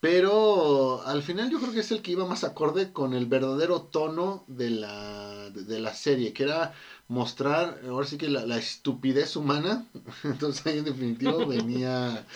Pero 0.04 1.00
al 1.06 1.22
final 1.22 1.50
yo 1.50 1.58
creo 1.58 1.72
que 1.72 1.80
es 1.80 1.90
el 1.90 2.02
que 2.02 2.10
iba 2.10 2.26
más 2.26 2.44
acorde 2.44 2.92
con 2.92 3.14
el 3.14 3.24
verdadero 3.24 3.80
tono 3.80 4.44
de 4.48 4.68
la, 4.68 5.48
de, 5.48 5.64
de 5.64 5.80
la 5.80 5.94
serie, 5.94 6.34
que 6.34 6.42
era 6.42 6.74
mostrar, 7.08 7.80
ahora 7.88 8.06
sí 8.06 8.18
que 8.18 8.28
la, 8.28 8.44
la 8.44 8.58
estupidez 8.58 9.34
humana. 9.34 9.86
Entonces 10.24 10.66
ahí 10.66 10.76
en 10.80 10.84
definitivo 10.84 11.46
venía, 11.46 12.26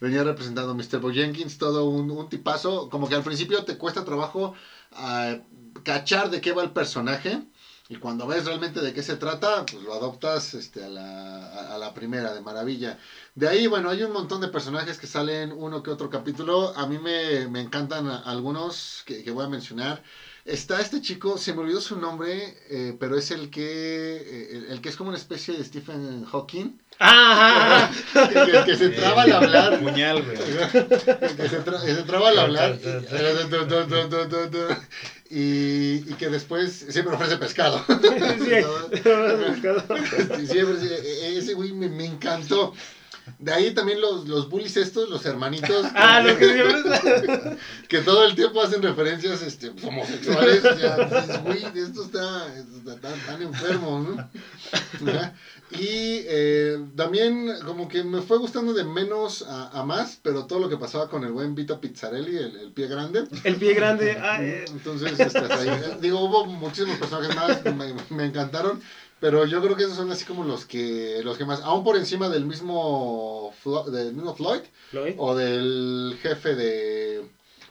venía 0.00 0.22
representando 0.22 0.72
Mr. 0.76 1.00
Bo 1.00 1.10
Jenkins, 1.10 1.58
todo 1.58 1.86
un, 1.86 2.08
un, 2.12 2.28
tipazo. 2.28 2.88
Como 2.90 3.08
que 3.08 3.16
al 3.16 3.24
principio 3.24 3.64
te 3.64 3.76
cuesta 3.76 4.04
trabajo 4.04 4.54
uh, 4.92 5.82
cachar 5.82 6.30
de 6.30 6.40
qué 6.40 6.52
va 6.52 6.62
el 6.62 6.70
personaje. 6.70 7.42
Y 7.88 7.96
cuando 7.96 8.26
ves 8.26 8.44
realmente 8.46 8.80
de 8.80 8.92
qué 8.92 9.02
se 9.02 9.16
trata, 9.16 9.64
pues 9.70 9.82
lo 9.84 9.94
adoptas 9.94 10.54
este, 10.54 10.82
a, 10.84 10.88
la, 10.88 11.74
a 11.74 11.78
la 11.78 11.94
primera, 11.94 12.34
de 12.34 12.40
maravilla. 12.40 12.98
De 13.36 13.46
ahí, 13.48 13.68
bueno, 13.68 13.90
hay 13.90 14.02
un 14.02 14.12
montón 14.12 14.40
de 14.40 14.48
personajes 14.48 14.98
que 14.98 15.06
salen 15.06 15.52
uno 15.52 15.82
que 15.84 15.90
otro 15.90 16.10
capítulo. 16.10 16.76
A 16.76 16.86
mí 16.88 16.98
me, 16.98 17.46
me 17.48 17.60
encantan 17.60 18.08
algunos 18.08 19.02
que, 19.06 19.22
que 19.22 19.30
voy 19.30 19.44
a 19.44 19.48
mencionar. 19.48 20.02
Está 20.46 20.80
este 20.80 21.00
chico, 21.00 21.38
se 21.38 21.52
me 21.54 21.62
olvidó 21.62 21.80
su 21.80 21.98
nombre, 21.98 22.56
eh, 22.70 22.94
pero 23.00 23.18
es 23.18 23.32
el 23.32 23.50
que, 23.50 24.16
eh, 24.16 24.48
el, 24.52 24.66
el 24.70 24.80
que 24.80 24.90
es 24.90 24.96
como 24.96 25.08
una 25.08 25.18
especie 25.18 25.56
de 25.56 25.64
Stephen 25.64 26.24
Hawking. 26.24 26.78
Ah, 27.00 27.90
El 28.14 28.64
que 28.64 28.76
se 28.76 28.88
traba 28.90 29.22
al 29.24 29.32
hablar. 29.32 29.80
Puñal, 29.80 30.22
güey. 30.22 30.36
que 30.38 31.48
se, 31.48 31.64
tra- 31.64 31.80
se 31.80 31.94
traba 32.04 32.28
al 32.30 32.38
hablar 32.38 32.78
y, 35.28 35.94
y 36.08 36.14
que 36.18 36.28
después 36.30 36.86
siempre 36.88 37.14
ofrece 37.16 37.36
pescado. 37.38 37.84
sí. 37.88 37.94
Siempre, 40.46 40.80
sí, 40.80 40.88
e- 40.88 41.38
ese 41.38 41.54
güey 41.54 41.72
me, 41.72 41.88
me 41.88 42.04
encantó. 42.06 42.72
De 43.38 43.52
ahí 43.52 43.74
también 43.74 44.00
los, 44.00 44.28
los 44.28 44.48
bullies 44.48 44.76
estos, 44.76 45.08
los 45.08 45.24
hermanitos, 45.26 45.86
Ah, 45.94 46.20
lo 46.20 46.36
que 46.38 46.52
siempre 46.52 47.56
que 47.88 47.98
todo 48.00 48.24
el 48.24 48.34
tiempo 48.34 48.60
hacen 48.62 48.82
referencias 48.82 49.42
este, 49.42 49.72
homosexuales. 49.82 50.64
O 50.64 50.76
sea, 50.76 50.96
dices, 50.96 51.42
güey, 51.42 51.64
esto 51.74 52.04
está, 52.04 52.46
está 52.56 52.96
tan, 53.00 53.18
tan 53.20 53.42
enfermo, 53.42 54.00
¿no? 54.00 54.30
Y 55.70 56.22
eh, 56.28 56.78
también 56.94 57.50
como 57.64 57.88
que 57.88 58.04
me 58.04 58.22
fue 58.22 58.38
gustando 58.38 58.72
de 58.72 58.84
menos 58.84 59.42
a, 59.42 59.68
a 59.80 59.84
más, 59.84 60.18
pero 60.22 60.46
todo 60.46 60.60
lo 60.60 60.68
que 60.68 60.76
pasaba 60.76 61.08
con 61.08 61.24
el 61.24 61.32
buen 61.32 61.56
Vito 61.56 61.80
Pizzarelli, 61.80 62.36
el, 62.36 62.56
el 62.56 62.72
pie 62.72 62.86
grande. 62.86 63.24
El 63.42 63.56
pie 63.56 63.74
grande. 63.74 64.16
ah, 64.22 64.38
eh, 64.40 64.64
Entonces, 64.68 65.18
este, 65.18 65.38
ahí, 65.52 65.98
digo, 66.00 66.20
hubo 66.20 66.46
muchísimos 66.46 66.98
personajes 66.98 67.34
más, 67.34 67.64
me, 67.74 67.94
me 68.10 68.24
encantaron, 68.26 68.80
pero 69.20 69.46
yo 69.46 69.62
creo 69.62 69.76
que 69.76 69.84
esos 69.84 69.96
son 69.96 70.10
así 70.10 70.24
como 70.24 70.44
los 70.44 70.64
que, 70.66 71.20
los 71.24 71.38
que 71.38 71.44
más, 71.44 71.60
aún 71.62 71.84
por 71.84 71.96
encima 71.96 72.28
del 72.28 72.44
mismo, 72.44 73.54
Flo- 73.64 73.84
del 73.90 74.12
mismo 74.12 74.34
Floyd 74.36 74.60
Floyd. 74.90 75.14
o 75.16 75.34
del 75.34 76.16
jefe 76.22 76.54
de, 76.54 77.22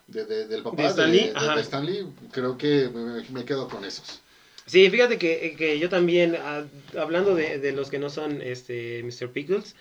de- 0.08 0.25
de- 0.25 0.48
del 0.48 0.64
papá 0.64 0.82
¿De 0.84 0.88
Stan 0.90 1.12
Lee? 1.12 1.18
de, 1.20 1.24
de- 1.25 1.32
Ajá. 1.36 1.56
de 1.56 1.62
Stan 1.62 1.86
Lee, 1.86 2.06
creo 2.32 2.58
que 2.58 2.90
me, 2.94 3.22
me 3.30 3.46
quedo 3.46 3.68
con 3.68 3.86
esos. 3.86 4.22
Sí, 4.66 4.90
fíjate 4.90 5.20
que, 5.20 5.56
que 5.58 5.78
yo 5.78 5.90
también, 5.90 6.36
ah, 6.42 6.64
hablando 6.98 7.36
de, 7.36 7.60
de 7.60 7.72
los 7.72 7.90
que 7.92 8.00
no 8.00 8.10
son 8.10 8.42
este 8.42 9.04
Mr. 9.04 9.30
Pickles, 9.32 9.75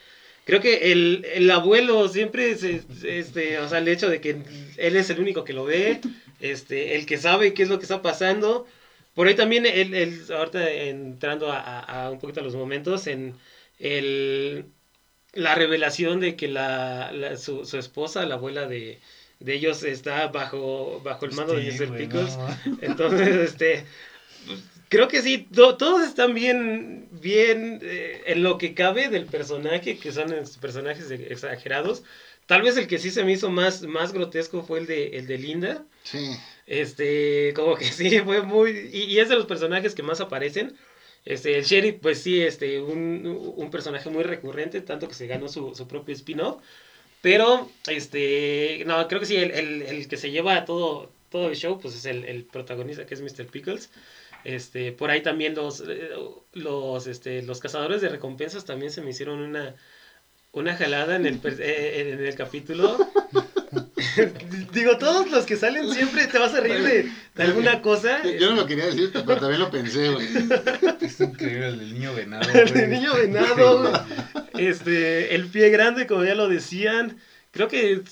creo 0.45 0.61
que 0.61 0.93
el, 0.93 1.25
el 1.33 1.51
abuelo 1.51 2.07
siempre, 2.09 2.55
se, 2.59 2.83
este, 3.03 3.59
o 3.61 3.69
sea, 3.71 3.79
el 3.79 3.89
hecho 3.89 4.11
de 4.11 4.21
que 4.21 4.43
él 4.77 4.97
es 4.97 5.09
el 5.09 5.21
único 5.21 5.43
que 5.45 5.55
lo 5.55 5.65
ve, 5.65 6.03
este, 6.41 6.97
el 6.97 7.07
que 7.07 7.17
sabe 7.17 7.55
qué 7.55 7.63
es 7.63 7.71
lo 7.71 7.79
que 7.79 7.85
está 7.85 8.03
pasando. 8.03 8.67
Por 9.15 9.29
ahí 9.29 9.35
también, 9.35 9.65
el, 9.67 9.95
el, 9.95 10.21
ahorita 10.33 10.71
entrando 10.71 11.51
a, 11.53 11.59
a- 11.61 12.07
a 12.07 12.11
un 12.11 12.19
poquito 12.19 12.41
a 12.41 12.43
los 12.45 12.55
momentos, 12.57 13.07
en 13.07 13.35
el, 13.79 14.67
la 15.33 15.55
revelación 15.55 16.21
de 16.21 16.37
que 16.37 16.49
la, 16.49 17.13
la- 17.13 17.37
su, 17.37 17.65
su 17.65 17.79
esposa, 17.79 18.27
la 18.27 18.35
abuela 18.35 18.67
de, 18.67 18.99
de 19.41 19.55
ellos, 19.55 19.83
está 19.85 20.29
bajo, 20.29 21.01
bajo 21.05 21.27
el 21.27 21.33
mando 21.33 21.55
de 21.55 21.71
Mr. 21.71 21.87
güey, 21.89 22.03
Pickles. 22.03 22.39
Entonces, 22.81 23.29
este, 23.37 23.85
pues, 24.47 24.61
creo 24.89 25.07
que 25.09 25.23
sí, 25.23 25.47
to- 25.55 25.77
todos 25.77 26.07
están 26.07 26.35
bien, 26.35 27.09
bien 27.13 27.79
eh, 27.83 28.23
en 28.27 28.43
lo 28.43 28.59
que 28.59 28.75
cabe 28.75 29.09
del 29.09 29.27
personaje, 29.27 29.97
que 29.99 30.11
son 30.13 30.33
es- 30.33 30.57
personajes 30.59 31.11
e- 31.11 31.33
exagerados. 31.33 32.03
Tal 32.47 32.63
vez 32.63 32.77
el 32.77 32.87
que 32.89 32.99
sí 32.99 33.11
se 33.11 33.25
me 33.25 33.33
hizo 33.33 33.49
más, 33.49 33.83
más 33.83 34.13
grotesco 34.13 34.63
fue 34.65 34.81
el 34.81 34.87
de, 34.87 35.17
el 35.19 35.27
de 35.27 35.39
Linda. 35.39 35.85
Sí, 36.03 36.37
Este, 36.67 37.53
como 37.55 37.77
que 37.77 37.85
sí, 37.99 38.21
fue 38.21 38.43
muy... 38.43 38.91
Y, 38.93 39.19
es 39.19 39.29
de 39.29 39.37
los 39.37 39.47
personajes 39.47 39.95
que 39.95 40.03
más 40.03 40.21
aparecen. 40.21 40.77
Este, 41.25 41.57
el 41.59 41.65
sheriff, 41.65 41.97
pues 42.03 42.23
sí, 42.23 42.43
este, 42.43 42.81
un, 42.81 43.55
un 43.57 43.71
personaje 43.71 44.11
muy 44.11 44.25
recurrente, 44.25 44.81
tanto 44.83 45.09
que 45.09 45.15
se 45.15 45.27
ganó 45.27 45.49
su, 45.49 45.75
su 45.75 45.89
propio 45.89 46.15
spin-off. 46.15 46.63
Pero, 47.23 47.71
este, 47.89 48.83
no, 48.87 49.09
creo 49.09 49.21
que 49.21 49.27
sí, 49.27 49.37
el, 49.37 49.51
el, 49.53 49.83
el 49.83 50.09
que 50.09 50.17
se 50.19 50.31
lleva 50.31 50.65
todo, 50.67 51.11
todo 51.31 51.49
el 51.49 51.57
show, 51.57 51.81
pues 51.81 51.95
es 51.95 52.05
el, 52.07 52.25
el 52.25 52.45
protagonista, 52.45 53.07
que 53.07 53.15
es 53.15 53.23
Mr. 53.23 53.47
Pickles. 53.47 53.91
Este, 54.45 54.93
por 54.93 55.11
ahí 55.11 55.23
también 55.23 55.55
los, 55.55 55.83
eh, 55.89 56.11
los, 56.53 57.07
este, 57.07 57.43
los 57.43 57.61
cazadores 57.61 58.03
de 58.03 58.11
recompensas 58.11 58.67
también 58.67 58.93
se 58.93 59.01
me 59.01 59.11
hicieron 59.11 59.39
una, 59.41 59.75
una 60.53 60.77
jalada 60.77 61.17
en 61.17 61.27
el, 61.27 61.39
per- 61.39 61.61
eh, 61.63 62.13
en 62.13 62.21
el 62.25 62.35
capítulo. 62.35 62.99
Digo, 64.73 64.99
todos 64.99 65.31
los 65.31 65.47
que 65.47 65.57
salen 65.57 65.93
siempre 65.93 66.27
te 66.27 66.39
vas 66.39 66.55
a 66.55 66.61
reír 66.61 66.83
de, 66.83 67.13
de 67.35 67.43
alguna 67.43 67.81
cosa. 67.83 68.23
yo 68.25 68.51
no 68.51 68.57
lo 68.57 68.67
quería 68.67 68.87
decir, 68.87 69.11
pero 69.13 69.41
también 69.41 69.61
lo 69.61 69.71
pensé, 69.71 70.11
güey. 70.11 70.27
Es 71.01 71.21
increíble 71.21 71.69
el 71.69 71.79
del 71.79 71.95
niño 71.95 72.15
venado, 72.15 72.51
El 72.53 72.73
güey. 72.73 72.87
niño 72.89 73.15
venado, 73.15 73.81
güey. 73.81 73.93
este, 74.69 75.35
el 75.35 75.47
pie 75.47 75.71
grande, 75.71 76.07
como 76.07 76.25
ya 76.25 76.35
lo 76.35 76.49
decían. 76.49 77.19
Creo 77.51 77.69
que 77.69 78.03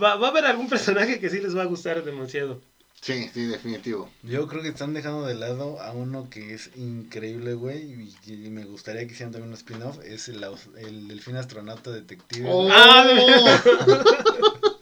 va, 0.00 0.16
va 0.16 0.28
a 0.28 0.30
haber 0.30 0.44
algún 0.46 0.68
personaje 0.68 1.18
que 1.18 1.28
sí 1.30 1.40
les 1.40 1.56
va 1.56 1.62
a 1.62 1.66
gustar 1.66 2.04
demasiado. 2.04 2.60
Sí, 3.00 3.28
sí, 3.34 3.44
definitivo. 3.46 4.10
Yo 4.22 4.46
creo 4.48 4.62
que 4.62 4.68
están 4.68 4.94
dejando 4.94 5.26
de 5.26 5.34
lado 5.34 5.80
a 5.80 5.92
uno 5.92 6.28
que 6.30 6.54
es 6.54 6.70
increíble, 6.76 7.54
güey, 7.54 8.08
y, 8.26 8.32
y 8.32 8.50
me 8.50 8.64
gustaría 8.64 9.06
que 9.06 9.12
hicieran 9.12 9.32
también 9.32 9.50
un 9.50 9.56
spin-off, 9.56 9.98
es 10.04 10.28
el, 10.28 10.44
el 10.78 11.06
delfín 11.08 11.36
astronauta 11.36 11.90
detective. 11.92 12.48
¡Oh! 12.50 12.68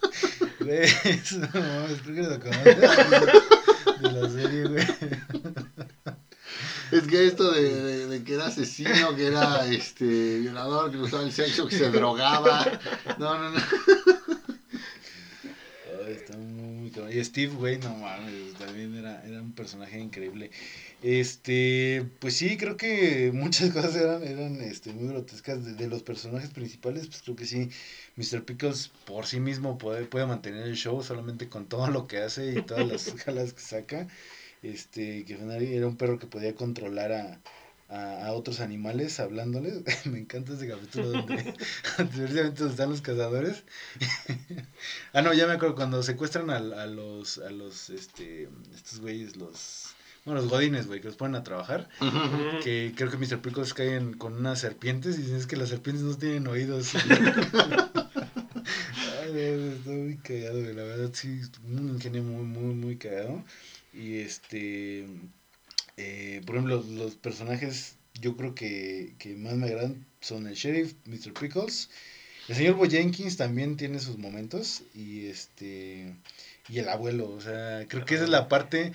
Güey, 0.64 0.82
eso 1.04 1.38
no 1.38 1.48
mames, 1.52 2.00
creo 2.02 2.14
que 2.14 2.22
lo 2.22 2.40
conoces 2.40 4.00
de 4.00 4.12
la 4.12 4.28
serie, 4.30 4.64
güey. 4.64 4.86
Es 6.92 7.02
que 7.08 7.26
esto 7.26 7.50
de, 7.52 7.82
de- 7.82 8.06
de 8.06 8.22
que 8.24 8.34
era 8.34 8.46
asesino, 8.46 9.16
que 9.16 9.26
era 9.26 9.66
este 9.66 10.38
violador, 10.40 10.90
que 10.90 10.96
le 10.96 11.02
gustaba 11.02 11.22
el 11.24 11.32
sexo, 11.32 11.66
que 11.66 11.76
se 11.76 11.90
drogaba. 11.90 12.64
No, 13.18 13.38
no, 13.38 13.50
no. 13.50 13.60
Ay, 16.06 16.12
está 16.12 16.36
muy, 16.36 16.62
muy 16.80 16.90
cabrón. 16.90 17.12
Y 17.12 17.24
Steve, 17.24 17.52
güey, 17.54 17.78
no 17.78 17.94
mames, 17.96 18.54
también 18.58 18.94
era, 18.96 19.24
era 19.24 19.40
un 19.40 19.52
personaje 19.52 19.98
increíble. 19.98 20.50
Este, 21.06 22.10
pues 22.18 22.34
sí, 22.34 22.56
creo 22.56 22.78
que 22.78 23.30
muchas 23.34 23.70
cosas 23.74 23.94
eran, 23.96 24.22
eran 24.24 24.60
este, 24.62 24.92
muy 24.94 25.08
grotescas. 25.08 25.62
De, 25.64 25.74
de 25.74 25.86
los 25.88 26.02
personajes 26.02 26.48
principales, 26.50 27.08
pues 27.08 27.20
creo 27.22 27.36
que 27.36 27.44
sí, 27.46 27.68
Mr. 28.16 28.42
Pickles 28.44 28.88
por 29.04 29.26
sí 29.26 29.38
mismo 29.38 29.76
puede, 29.76 30.06
puede 30.06 30.24
mantener 30.26 30.66
el 30.66 30.76
show 30.76 31.02
solamente 31.02 31.48
con 31.50 31.66
todo 31.68 31.88
lo 31.88 32.06
que 32.06 32.18
hace 32.18 32.52
y 32.54 32.62
todas 32.62 32.88
las 32.88 33.12
jalas 33.24 33.52
que 33.52 33.60
saca. 33.60 34.08
Este, 34.62 35.24
que 35.26 35.34
era 35.34 35.86
un 35.86 35.96
perro 35.98 36.18
que 36.18 36.26
podía 36.26 36.54
controlar 36.54 37.12
a, 37.12 37.40
a, 37.90 38.26
a 38.26 38.32
otros 38.32 38.60
animales 38.60 39.20
hablándoles. 39.20 39.82
Me 40.06 40.18
encanta 40.20 40.54
ese 40.54 40.68
capítulo 40.68 41.08
donde 41.10 41.54
precisamente 41.96 42.60
donde 42.60 42.70
están 42.70 42.88
los 42.90 43.02
cazadores. 43.02 43.64
ah, 45.12 45.20
no, 45.20 45.34
ya 45.34 45.46
me 45.46 45.52
acuerdo 45.54 45.74
cuando 45.74 46.02
secuestran 46.02 46.48
a, 46.50 46.56
a 46.56 46.86
los 46.86 47.38
a 47.38 47.50
los 47.50 47.90
este 47.90 48.48
estos 48.74 49.00
güeyes 49.00 49.36
los 49.36 49.94
bueno, 50.24 50.40
los 50.40 50.50
godines, 50.50 50.86
güey, 50.86 51.00
que 51.00 51.08
los 51.08 51.16
ponen 51.16 51.36
a 51.36 51.44
trabajar, 51.44 51.88
que 52.62 52.92
creo 52.96 53.10
que 53.10 53.18
Mr. 53.18 53.40
Pickles 53.40 53.74
caen 53.74 54.14
con 54.14 54.34
unas 54.34 54.60
serpientes 54.60 55.18
y 55.18 55.22
dicen 55.22 55.36
es 55.36 55.46
que 55.46 55.56
las 55.56 55.68
serpientes 55.68 56.04
no 56.04 56.16
tienen 56.16 56.46
oídos. 56.46 56.94
Ay, 59.22 59.36
está 59.36 59.90
muy 59.90 60.16
cagado, 60.16 60.60
güey, 60.62 60.74
la 60.74 60.84
verdad 60.84 61.10
sí, 61.12 61.40
un 61.66 61.90
ingenio 61.90 62.22
muy, 62.22 62.44
muy, 62.44 62.74
muy 62.74 62.96
cagado. 62.96 63.44
Y 63.92 64.16
este, 64.18 65.06
eh, 65.96 66.42
por 66.46 66.56
ejemplo, 66.56 66.76
los, 66.76 66.86
los 66.86 67.14
personajes 67.16 67.96
yo 68.20 68.36
creo 68.36 68.54
que, 68.54 69.14
que 69.18 69.36
más 69.36 69.54
me 69.54 69.66
agradan 69.66 70.06
son 70.20 70.46
el 70.46 70.54
sheriff, 70.54 70.94
Mr. 71.06 71.32
Pickles. 71.32 71.90
El 72.48 72.56
señor 72.56 72.74
Bo 72.74 72.86
Jenkins 72.86 73.36
también 73.36 73.76
tiene 73.76 73.98
sus 74.00 74.18
momentos 74.18 74.82
y 74.94 75.26
este 75.26 76.14
y 76.68 76.78
el 76.78 76.88
abuelo, 76.88 77.30
o 77.30 77.40
sea, 77.40 77.86
creo 77.88 78.04
que 78.04 78.14
esa 78.14 78.24
es 78.24 78.30
la 78.30 78.48
parte 78.48 78.92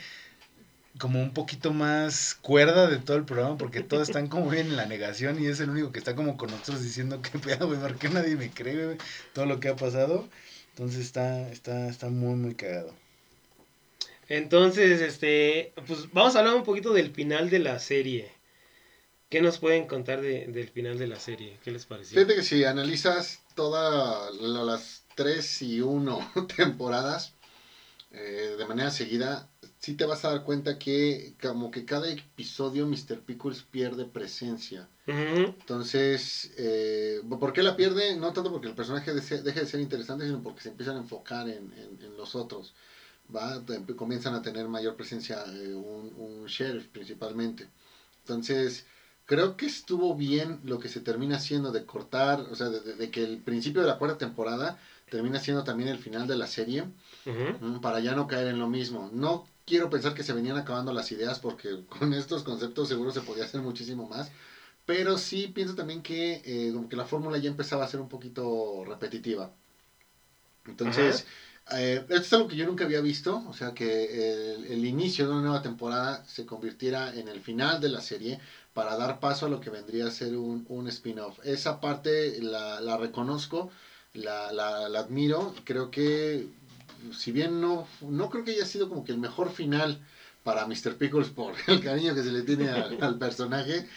como 0.98 1.22
un 1.22 1.34
poquito 1.34 1.72
más 1.72 2.36
cuerda 2.42 2.88
de 2.88 2.98
todo 2.98 3.16
el 3.18 3.24
programa 3.26 3.58
porque 3.58 3.82
todos 3.82 4.10
están 4.10 4.28
como 4.28 4.50
bien 4.50 4.68
en 4.68 4.76
la 4.76 4.86
negación 4.86 5.42
y 5.42 5.48
es 5.48 5.60
el 5.60 5.70
único 5.70 5.92
que 5.92 6.00
está 6.00 6.16
como 6.16 6.36
con 6.36 6.50
nosotros 6.52 6.82
diciendo 6.84 7.22
que 7.22 7.38
pedo, 7.40 7.68
güey, 7.68 7.80
¿por 7.80 7.98
qué 7.98 8.10
nadie 8.10 8.36
me 8.36 8.50
cree, 8.50 8.86
güey? 8.86 8.98
Todo 9.34 9.46
lo 9.46 9.60
que 9.60 9.70
ha 9.70 9.76
pasado. 9.76 10.28
Entonces 10.72 11.02
está 11.06 11.50
está 11.50 11.88
está 11.90 12.10
muy 12.10 12.36
muy 12.36 12.56
cagado. 12.56 12.94
Entonces, 14.28 15.02
este, 15.02 15.74
pues 15.88 16.12
vamos 16.14 16.36
a 16.36 16.40
hablar 16.40 16.54
un 16.56 16.64
poquito 16.64 16.94
del 16.94 17.12
final 17.12 17.50
de 17.50 17.60
la 17.60 17.80
serie. 17.80 18.32
¿Qué 19.30 19.42
nos 19.42 19.58
pueden 19.60 19.88
contar 19.88 20.22
de- 20.22 20.48
del 20.48 20.70
final 20.70 20.98
de 20.98 21.08
la 21.08 21.20
serie? 21.20 21.58
¿Qué 21.64 21.72
les 21.72 21.86
pareció? 21.86 22.16
Fíjate 22.16 22.36
que 22.36 22.44
si 22.44 22.64
analizas 22.64 23.42
todas 23.56 24.34
las 24.36 25.04
3 25.16 25.62
y 25.64 25.82
1 25.82 26.32
temporadas 26.56 27.34
eh, 28.12 28.56
de 28.58 28.66
manera 28.66 28.90
seguida, 28.92 29.48
sí 29.80 29.94
te 29.94 30.06
vas 30.06 30.26
a 30.26 30.30
dar 30.30 30.44
cuenta 30.44 30.78
que 30.80 31.34
como 31.42 31.72
que 31.72 31.86
cada 31.86 32.10
episodio 32.10 32.86
Mr. 32.88 33.20
Pickles 33.22 33.64
pierde 33.64 34.06
presencia. 34.06 34.88
Entonces, 35.60 36.52
eh, 36.58 37.22
¿por 37.40 37.54
qué 37.54 37.62
la 37.62 37.76
pierde? 37.76 38.16
No 38.16 38.34
tanto 38.34 38.52
porque 38.52 38.68
el 38.68 38.74
personaje 38.74 39.14
deje 39.14 39.42
de 39.42 39.66
ser 39.66 39.80
interesante, 39.80 40.26
sino 40.26 40.42
porque 40.42 40.62
se 40.62 40.70
empiezan 40.70 40.96
a 40.96 41.00
enfocar 41.00 41.48
en, 41.48 41.72
en- 41.74 42.00
en 42.04 42.18
los 42.18 42.36
otros. 42.36 42.74
¿va? 43.34 43.62
Comienzan 43.96 44.34
a 44.34 44.42
tener 44.42 44.68
mayor 44.68 44.96
presencia 44.96 45.44
eh, 45.54 45.74
un, 45.76 46.14
un 46.18 46.46
sheriff 46.48 46.88
principalmente. 46.88 47.68
Entonces, 48.22 48.86
Creo 49.26 49.56
que 49.58 49.68
estuvo 49.68 50.16
bien 50.16 50.60
lo 50.64 50.80
que 50.80 50.90
se 50.90 51.02
termina 51.02 51.36
haciendo 51.36 51.72
de 51.72 51.86
cortar, 51.86 52.40
o 52.40 52.56
sea, 52.56 52.70
de, 52.70 52.80
de- 52.80 52.96
de 52.96 53.12
que 53.12 53.24
el 53.24 53.38
principio 53.38 53.82
de 53.82 53.88
la 53.88 54.00
cuarta 54.00 54.18
temporada 54.18 54.80
termina 55.08 55.40
siendo 55.40 55.64
también 55.64 55.88
el 55.88 56.00
final 56.00 56.26
de 56.26 56.36
la 56.36 56.48
serie, 56.48 56.86
Mm, 57.60 57.80
para 57.82 58.00
ya 58.00 58.16
no 58.16 58.28
caer 58.28 58.48
en 58.48 58.60
lo 58.60 58.68
mismo. 58.70 59.10
No 59.14 59.48
quiero 59.66 59.90
pensar 59.90 60.14
que 60.14 60.24
se 60.24 60.34
venían 60.34 60.58
acabando 60.58 60.94
las 60.94 61.12
ideas 61.12 61.40
porque 61.40 61.86
con 61.90 62.14
estos 62.14 62.44
conceptos 62.44 62.88
seguro 62.88 63.12
se 63.12 63.22
podía 63.22 63.46
hacer 63.46 63.62
muchísimo 63.62 64.08
más, 64.08 64.32
pero 64.86 65.18
sí 65.18 65.48
pienso 65.50 65.76
también 65.76 66.04
que 66.04 66.42
eh, 66.46 66.72
como 66.74 66.90
que 66.90 66.96
la 66.98 67.06
fórmula 67.06 67.38
ya 67.40 67.50
empezaba 67.50 67.86
a 67.86 67.90
ser 67.90 68.02
un 68.02 68.10
poquito 68.10 68.84
repetitiva. 68.86 69.54
Entonces, 70.66 71.26
eh, 71.72 72.02
esto 72.10 72.14
es 72.16 72.34
algo 72.34 72.48
que 72.48 72.56
yo 72.56 72.66
nunca 72.66 72.84
había 72.86 73.02
visto, 73.02 73.44
o 73.48 73.54
sea, 73.54 73.74
que 73.74 74.54
el, 74.56 74.66
el 74.66 74.86
inicio 74.86 75.26
de 75.26 75.32
una 75.34 75.42
nueva 75.42 75.62
temporada 75.62 76.24
se 76.28 76.46
convirtiera 76.46 77.14
en 77.16 77.28
el 77.28 77.42
final 77.42 77.80
de 77.82 77.90
la 77.90 78.02
serie 78.02 78.40
para 78.74 78.96
dar 78.96 79.20
paso 79.20 79.46
a 79.46 79.50
lo 79.50 79.60
que 79.60 79.70
vendría 79.70 80.08
a 80.08 80.12
ser 80.12 80.36
un, 80.38 80.66
un 80.70 80.88
spin-off. 80.88 81.40
Esa 81.44 81.80
parte 81.80 82.42
la, 82.42 82.82
la 82.82 82.98
reconozco, 82.98 83.72
la, 84.14 84.52
la, 84.52 84.90
la 84.90 85.00
admiro, 85.00 85.54
creo 85.64 85.90
que 85.92 86.48
si 87.18 87.32
bien 87.32 87.62
no, 87.62 87.88
no 88.02 88.30
creo 88.30 88.44
que 88.44 88.52
haya 88.52 88.66
sido 88.66 88.90
como 88.90 89.04
que 89.04 89.12
el 89.12 89.18
mejor 89.18 89.52
final 89.52 90.00
para 90.44 90.66
Mr. 90.66 90.96
Pickles 90.98 91.30
por 91.30 91.54
el 91.68 91.82
cariño 91.82 92.16
que 92.16 92.24
se 92.24 92.32
le 92.32 92.44
tiene 92.44 92.70
al, 92.70 93.18
personaje, 93.18 93.88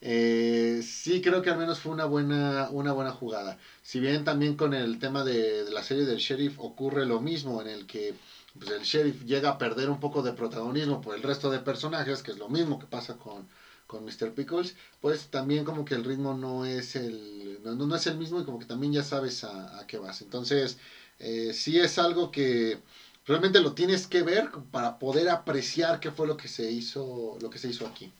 eh, 0.00 0.80
sí 0.82 1.20
creo 1.20 1.42
que 1.42 1.50
al 1.50 1.58
menos 1.58 1.78
fue 1.78 1.92
una 1.92 2.04
buena, 2.06 2.68
una 2.70 2.92
buena 2.92 3.12
jugada. 3.12 3.58
Si 3.82 4.00
bien 4.00 4.24
también 4.24 4.56
con 4.56 4.74
el 4.74 4.98
tema 4.98 5.24
de, 5.24 5.70
la 5.70 5.82
serie 5.82 6.04
del 6.04 6.18
sheriff 6.18 6.58
ocurre 6.58 7.06
lo 7.06 7.20
mismo, 7.20 7.60
en 7.60 7.68
el 7.68 7.86
que 7.86 8.14
pues, 8.58 8.70
el 8.70 8.82
sheriff 8.82 9.22
llega 9.24 9.50
a 9.50 9.58
perder 9.58 9.90
un 9.90 10.00
poco 10.00 10.22
de 10.22 10.32
protagonismo 10.32 11.00
por 11.00 11.14
el 11.14 11.22
resto 11.22 11.50
de 11.50 11.60
personajes, 11.60 12.22
que 12.22 12.32
es 12.32 12.38
lo 12.38 12.48
mismo 12.48 12.78
que 12.78 12.86
pasa 12.86 13.16
con, 13.16 13.46
con 13.86 14.04
Mr. 14.04 14.32
Pickles, 14.34 14.74
pues 15.00 15.28
también 15.28 15.64
como 15.64 15.84
que 15.84 15.94
el 15.94 16.04
ritmo 16.04 16.34
no 16.34 16.64
es 16.64 16.96
el, 16.96 17.60
no, 17.62 17.74
no 17.74 17.94
es 17.94 18.06
el 18.06 18.18
mismo 18.18 18.40
y 18.40 18.44
como 18.44 18.58
que 18.58 18.66
también 18.66 18.92
ya 18.92 19.04
sabes 19.04 19.44
a 19.44 19.84
qué 19.86 19.98
vas. 19.98 20.20
Entonces, 20.22 20.78
eh, 21.18 21.52
sí 21.54 21.78
es 21.78 21.98
algo 21.98 22.30
que 22.30 22.78
realmente 23.26 23.60
lo 23.60 23.72
tienes 23.72 24.06
que 24.06 24.22
ver 24.22 24.50
para 24.70 24.98
poder 24.98 25.28
apreciar 25.28 26.00
qué 26.00 26.10
fue 26.10 26.26
lo 26.26 26.36
que 26.36 26.48
se 26.48 26.70
hizo, 26.70 27.38
lo 27.40 27.50
que 27.50 27.58
se 27.58 27.68
hizo 27.68 27.86
aquí. 27.86 28.10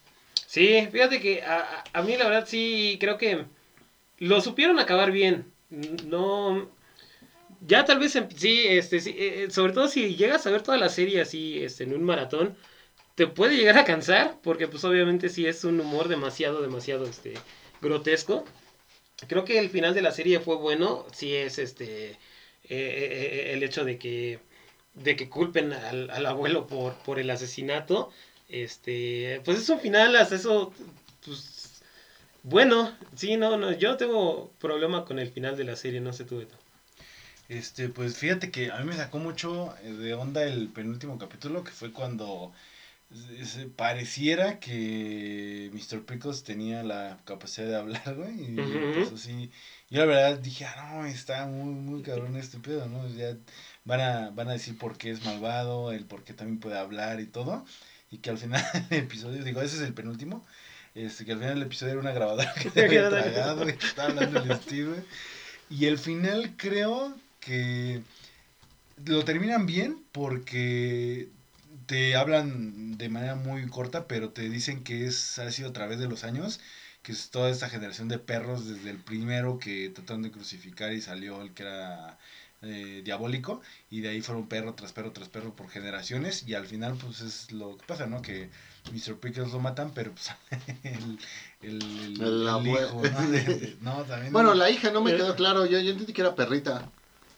Sí, 0.47 0.87
fíjate 0.91 1.21
que 1.21 1.43
a, 1.43 1.83
a- 1.93 2.03
mí 2.03 2.17
la 2.17 2.27
verdad 2.29 2.47
sí 2.47 2.97
creo 3.01 3.19
que 3.19 3.45
lo 4.19 4.41
supieron 4.41 4.79
acabar 4.79 5.11
bien. 5.11 5.51
No. 5.71 6.71
Ya 7.67 7.85
tal 7.85 7.99
vez 7.99 8.15
em- 8.17 8.29
sí, 8.37 8.65
este, 8.67 9.01
sí, 9.01 9.15
eh, 9.17 9.49
sobre 9.51 9.73
todo 9.73 9.89
si 9.89 10.15
llegas 10.17 10.47
a 10.47 10.51
ver 10.51 10.63
toda 10.63 10.79
la 10.79 10.89
serie 10.89 11.21
así 11.21 11.63
este, 11.63 11.85
en 11.85 11.95
un 11.95 12.03
maratón, 12.05 12.57
te 13.15 13.27
puede 13.27 13.57
llegar 13.57 13.79
a 13.79 13.85
cansar, 13.85 14.39
porque 14.43 14.69
pues 14.69 14.85
obviamente 14.85 15.29
sí 15.29 15.47
es 15.47 15.65
un 15.65 15.81
humor 15.81 16.09
demasiado, 16.09 16.61
demasiado 16.63 17.05
este, 17.07 17.35
grotesco. 17.81 18.45
Creo 19.29 19.45
que 19.45 19.59
el 19.59 19.71
final 19.71 19.95
de 19.95 20.03
la 20.03 20.13
serie 20.13 20.41
fue 20.41 20.57
bueno, 20.57 21.07
sí 21.15 21.35
es 21.35 21.59
este 21.59 22.19
eh, 22.73 23.05
eh, 23.05 23.51
eh, 23.51 23.53
el 23.53 23.63
hecho 23.63 23.85
de 23.85 23.99
que 23.99 24.39
de 24.95 25.17
que 25.17 25.29
culpen 25.29 25.73
al, 25.73 26.11
al 26.11 26.27
abuelo 26.27 26.67
por, 26.67 26.95
por 26.95 27.19
el 27.19 27.31
asesinato. 27.31 28.11
Este, 28.49 29.41
pues 29.45 29.59
es 29.59 29.69
un 29.69 29.81
final, 29.81 30.17
hasta 30.17 30.37
eso, 30.37 30.73
pues, 31.25 31.83
bueno, 32.43 32.95
sí, 33.15 33.37
no, 33.37 33.57
no, 33.57 33.73
yo 33.73 33.91
no 33.91 33.97
tengo 33.97 34.53
problema 34.59 35.05
con 35.05 35.19
el 35.19 35.31
final 35.31 35.57
de 35.57 35.65
la 35.65 35.77
serie, 35.77 36.01
no 36.01 36.13
sé 36.13 36.25
tú. 36.25 36.45
Este, 37.49 37.89
pues 37.89 38.17
fíjate 38.17 38.51
que 38.51 38.71
a 38.71 38.79
mí 38.79 38.85
me 38.85 38.97
sacó 38.97 39.19
mucho 39.19 39.75
de 39.83 40.15
onda 40.15 40.45
el 40.45 40.69
penúltimo 40.69 41.19
capítulo, 41.19 41.65
que 41.65 41.71
fue 41.73 41.93
cuando 41.93 42.53
pareciera 43.77 44.59
que 44.59 45.71
Mr. 45.73 46.05
Pickles 46.05 46.45
tenía 46.45 46.83
la 46.83 47.19
capacidad 47.25 47.67
de 47.67 47.77
hablar, 47.77 48.15
güey, 48.17 48.43
y 48.43 48.61
Ujú. 48.61 48.93
pues 48.95 49.13
así, 49.13 49.51
yo 49.91 50.01
la 50.01 50.07
verdad 50.07 50.39
dije, 50.39 50.65
ah, 50.65 50.93
no, 50.95 51.07
está 51.07 51.47
muy, 51.47 51.75
muy 51.75 52.03
cabrón 52.03 52.37
este 52.37 52.59
pedo, 52.59 52.87
¿no? 52.87 53.07
Ya 53.09 53.37
van 53.85 54.01
a, 54.01 54.31
van 54.31 54.49
a 54.49 54.53
decir 54.53 54.79
por 54.79 54.97
qué 54.97 55.11
es 55.11 55.25
malvado, 55.25 55.93
el 55.93 56.05
por 56.05 56.25
qué 56.25 56.33
también 56.33 56.61
puede 56.61 56.79
hablar 56.79 57.21
y 57.21 57.27
todo, 57.27 57.65
y 58.11 58.19
que 58.19 58.31
al 58.31 58.39
final 58.39 58.63
del 58.91 59.01
episodio, 59.01 59.43
digo, 59.45 59.61
ese 59.63 59.77
es 59.77 59.83
el 59.83 59.95
penúltimo, 59.95 60.47
este, 60.95 61.25
que 61.25 61.33
al 61.33 61.39
final 61.39 61.55
del 61.55 61.65
episodio 61.65 61.93
era 61.93 62.01
una 62.01 62.13
grabadora 62.13 62.53
que 62.55 62.71
se 62.71 62.85
había 62.85 63.09
tragado 63.09 63.69
y 63.69 63.75
que 63.77 63.87
estaba 63.87 64.09
hablando 64.09 64.41
el 64.41 64.57
Steve, 64.61 65.05
y 65.71 65.87
el 65.87 65.99
final 65.99 66.55
creo 66.57 67.15
que 67.41 68.03
lo 69.05 69.25
terminan 69.25 69.67
bien 69.67 70.05
porque 70.13 71.29
te 71.93 72.17
hablan 72.17 72.97
de 72.97 73.09
manera 73.11 73.35
muy 73.35 73.67
corta, 73.69 74.07
pero 74.07 74.31
te 74.31 74.49
dicen 74.49 74.83
que 74.83 75.07
es 75.07 75.39
ha 75.39 75.51
sido 75.51 75.69
a 75.69 75.73
través 75.75 75.99
de 75.99 76.09
los 76.09 76.25
años, 76.25 76.59
que 77.03 77.13
es 77.13 77.29
toda 77.31 77.51
esta 77.51 77.69
generación 77.69 78.09
de 78.09 78.19
perros 78.19 78.67
desde 78.67 78.89
el 78.91 78.97
primero 78.99 79.59
que 79.59 79.91
trataron 79.91 80.23
de 80.23 80.31
crucificar 80.31 80.93
y 80.95 81.03
salió 81.03 81.43
el 81.43 81.53
que 81.53 81.65
era 81.65 82.17
eh, 82.63 83.03
diabólico 83.05 83.61
y 83.91 84.01
de 84.01 84.09
ahí 84.11 84.21
fueron 84.23 84.49
perro 84.49 84.73
tras 84.75 84.93
perro 84.93 85.11
tras 85.13 85.29
perro 85.29 85.55
por 85.55 85.69
generaciones 85.69 86.45
y 86.49 86.55
al 86.55 86.67
final 86.67 86.95
pues 86.97 87.21
es 87.21 87.53
lo 87.53 87.77
que 87.77 87.85
pasa, 87.87 88.07
¿no? 88.07 88.23
Que 88.23 88.49
Mr. 88.93 89.17
Pickles 89.21 89.53
lo 89.53 89.59
matan, 89.61 89.91
pero 89.93 90.13
pues 90.13 90.31
el, 90.85 91.19
el, 91.61 91.83
el- 91.83 92.23
El 92.23 92.43
el 92.43 92.49
abue- 92.49 92.87
hijo, 92.87 93.03
¿no? 93.03 93.31
De- 93.31 93.43
de- 93.43 93.77
no, 93.83 94.03
también 94.05 94.33
Bueno, 94.33 94.55
la 94.55 94.71
hija 94.71 94.91
no 94.93 95.03
me 95.03 95.15
quedó 95.15 95.35
claro, 95.37 95.67
yo, 95.67 95.79
yo 95.81 95.91
entendí 95.91 96.13
que 96.15 96.23
era 96.23 96.35
perrita. 96.35 96.91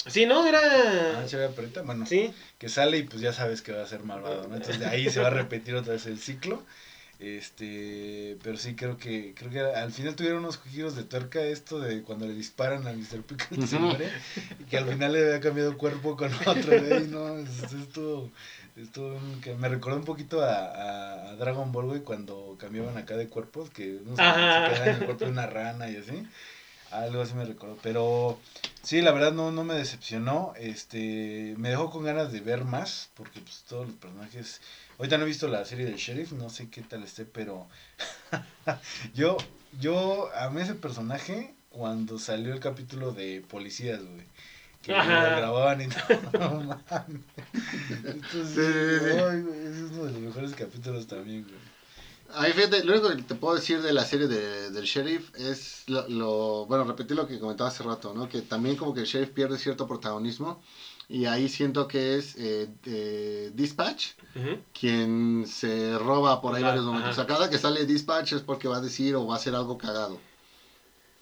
Sí, 0.06 0.26
no, 0.26 0.44
Ah, 0.44 0.48
era... 0.48 1.28
¿sí 1.28 1.36
era 1.36 1.48
perrita? 1.50 1.82
Bueno, 1.82 2.06
Sí, 2.06 2.32
que 2.58 2.68
sale 2.68 2.98
y 2.98 3.02
pues 3.04 3.20
ya 3.22 3.32
sabes 3.32 3.62
que 3.62 3.72
va 3.72 3.82
a 3.82 3.86
ser 3.86 4.02
malvado, 4.04 4.48
¿no? 4.48 4.54
Entonces 4.56 4.78
de 4.80 4.86
ahí 4.86 5.08
se 5.10 5.20
va 5.20 5.28
a 5.28 5.30
repetir 5.30 5.74
otra 5.74 5.92
vez 5.94 6.06
el 6.06 6.18
ciclo. 6.18 6.62
Este, 7.20 8.36
pero 8.42 8.56
sí 8.58 8.74
creo 8.74 8.98
que 8.98 9.34
creo 9.36 9.50
que 9.50 9.60
al 9.60 9.92
final 9.92 10.14
tuvieron 10.16 10.40
unos 10.40 10.58
giros 10.60 10.94
de 10.96 11.04
tuerca 11.04 11.40
esto 11.42 11.78
de 11.78 12.02
cuando 12.02 12.26
le 12.26 12.34
disparan 12.34 12.86
a 12.86 12.92
Mr. 12.92 13.22
Pickles 13.22 13.70
se 13.70 13.78
muere 13.78 14.10
y 14.58 14.64
que 14.64 14.76
al 14.78 14.86
final 14.86 15.12
le 15.12 15.20
había 15.24 15.40
cambiado 15.40 15.78
cuerpo 15.78 16.16
con 16.16 16.30
otro, 16.46 16.78
güey, 16.78 17.06
no, 17.06 17.38
es- 17.38 17.62
es- 17.62 17.72
esto 17.72 18.30
esto 18.76 19.16
que 19.42 19.54
me 19.54 19.68
recordó 19.68 19.96
un 19.96 20.04
poquito 20.04 20.42
a, 20.42 21.30
a- 21.30 21.36
Dragon 21.36 21.70
Ball, 21.72 21.86
güey, 21.86 22.00
cuando 22.00 22.56
cambiaban 22.58 22.96
acá 22.96 23.16
de 23.16 23.28
cuerpos, 23.28 23.70
que 23.70 23.94
unos 24.04 24.18
se 24.18 24.24
quedan 24.74 24.88
en 24.88 24.94
el 24.96 25.04
cuerpo 25.04 25.24
de 25.26 25.30
una 25.30 25.46
rana 25.46 25.88
y 25.88 25.96
así. 25.96 26.26
Algo 27.02 27.22
así 27.22 27.34
me 27.34 27.44
recordó, 27.44 27.76
pero 27.82 28.38
sí, 28.82 29.02
la 29.02 29.12
verdad 29.12 29.32
no, 29.32 29.50
no 29.50 29.64
me 29.64 29.74
decepcionó, 29.74 30.52
este, 30.56 31.54
me 31.58 31.70
dejó 31.70 31.90
con 31.90 32.04
ganas 32.04 32.32
de 32.32 32.40
ver 32.40 32.64
más, 32.64 33.10
porque 33.14 33.40
pues 33.40 33.64
todos 33.68 33.86
los 33.88 33.96
personajes, 33.96 34.60
ahorita 34.98 35.18
no 35.18 35.24
he 35.24 35.26
visto 35.28 35.48
la 35.48 35.64
serie 35.64 35.86
del 35.86 35.96
sheriff, 35.96 36.32
no 36.32 36.50
sé 36.50 36.68
qué 36.70 36.82
tal 36.82 37.02
esté, 37.02 37.24
pero 37.24 37.66
yo, 39.14 39.36
yo 39.80 40.30
amé 40.36 40.62
ese 40.62 40.74
personaje 40.74 41.54
cuando 41.68 42.18
salió 42.18 42.52
el 42.52 42.60
capítulo 42.60 43.12
de 43.12 43.42
policías, 43.48 44.00
güey, 44.04 44.26
que 44.82 44.92
Ajá. 44.92 45.30
lo 45.30 45.36
grababan 45.36 45.80
y 45.80 45.88
todo, 46.08 46.20
no 46.38 46.62
mames. 46.62 47.22
Entonces, 48.04 48.54
Sí, 48.54 48.62
sí, 49.00 49.18
ay, 49.18 49.38
es 49.66 49.90
uno 49.90 50.04
de 50.04 50.12
los 50.12 50.20
mejores 50.20 50.54
capítulos 50.54 51.06
también, 51.06 51.42
güey. 51.48 51.73
Ahí 52.36 52.52
fíjate, 52.52 52.82
lo 52.84 52.92
único 52.92 53.08
que 53.10 53.22
te 53.22 53.34
puedo 53.34 53.54
decir 53.54 53.80
de 53.80 53.92
la 53.92 54.04
serie 54.04 54.26
de, 54.26 54.70
del 54.70 54.84
sheriff 54.84 55.30
es 55.34 55.84
lo, 55.86 56.06
lo- 56.08 56.66
bueno, 56.66 56.84
repetir 56.84 57.16
lo 57.16 57.26
que 57.26 57.38
comentaba 57.38 57.68
hace 57.68 57.82
rato, 57.82 58.12
¿no? 58.12 58.28
Que 58.28 58.42
también 58.42 58.76
como 58.76 58.92
que 58.94 59.00
el 59.00 59.06
sheriff 59.06 59.30
pierde 59.30 59.58
cierto 59.58 59.86
protagonismo 59.86 60.60
y 61.08 61.26
ahí 61.26 61.48
siento 61.48 61.86
que 61.86 62.16
es 62.16 62.34
eh, 62.36 62.68
eh, 62.86 63.50
Dispatch 63.54 64.12
quien 64.78 65.46
se 65.48 65.96
roba 65.98 66.40
por 66.40 66.54
ahí 66.54 66.62
Ah, 66.62 66.68
varios 66.68 66.84
momentos. 66.86 67.10
ajá. 67.10 67.22
O 67.22 67.24
sea, 67.24 67.26
cada 67.26 67.48
que 67.50 67.58
sale 67.58 67.86
Dispatch 67.86 68.32
es 68.32 68.42
porque 68.42 68.66
va 68.68 68.76
a 68.78 68.80
decir 68.80 69.14
o 69.14 69.26
va 69.26 69.34
a 69.34 69.36
hacer 69.36 69.54
algo 69.54 69.78
cagado. 69.78 70.18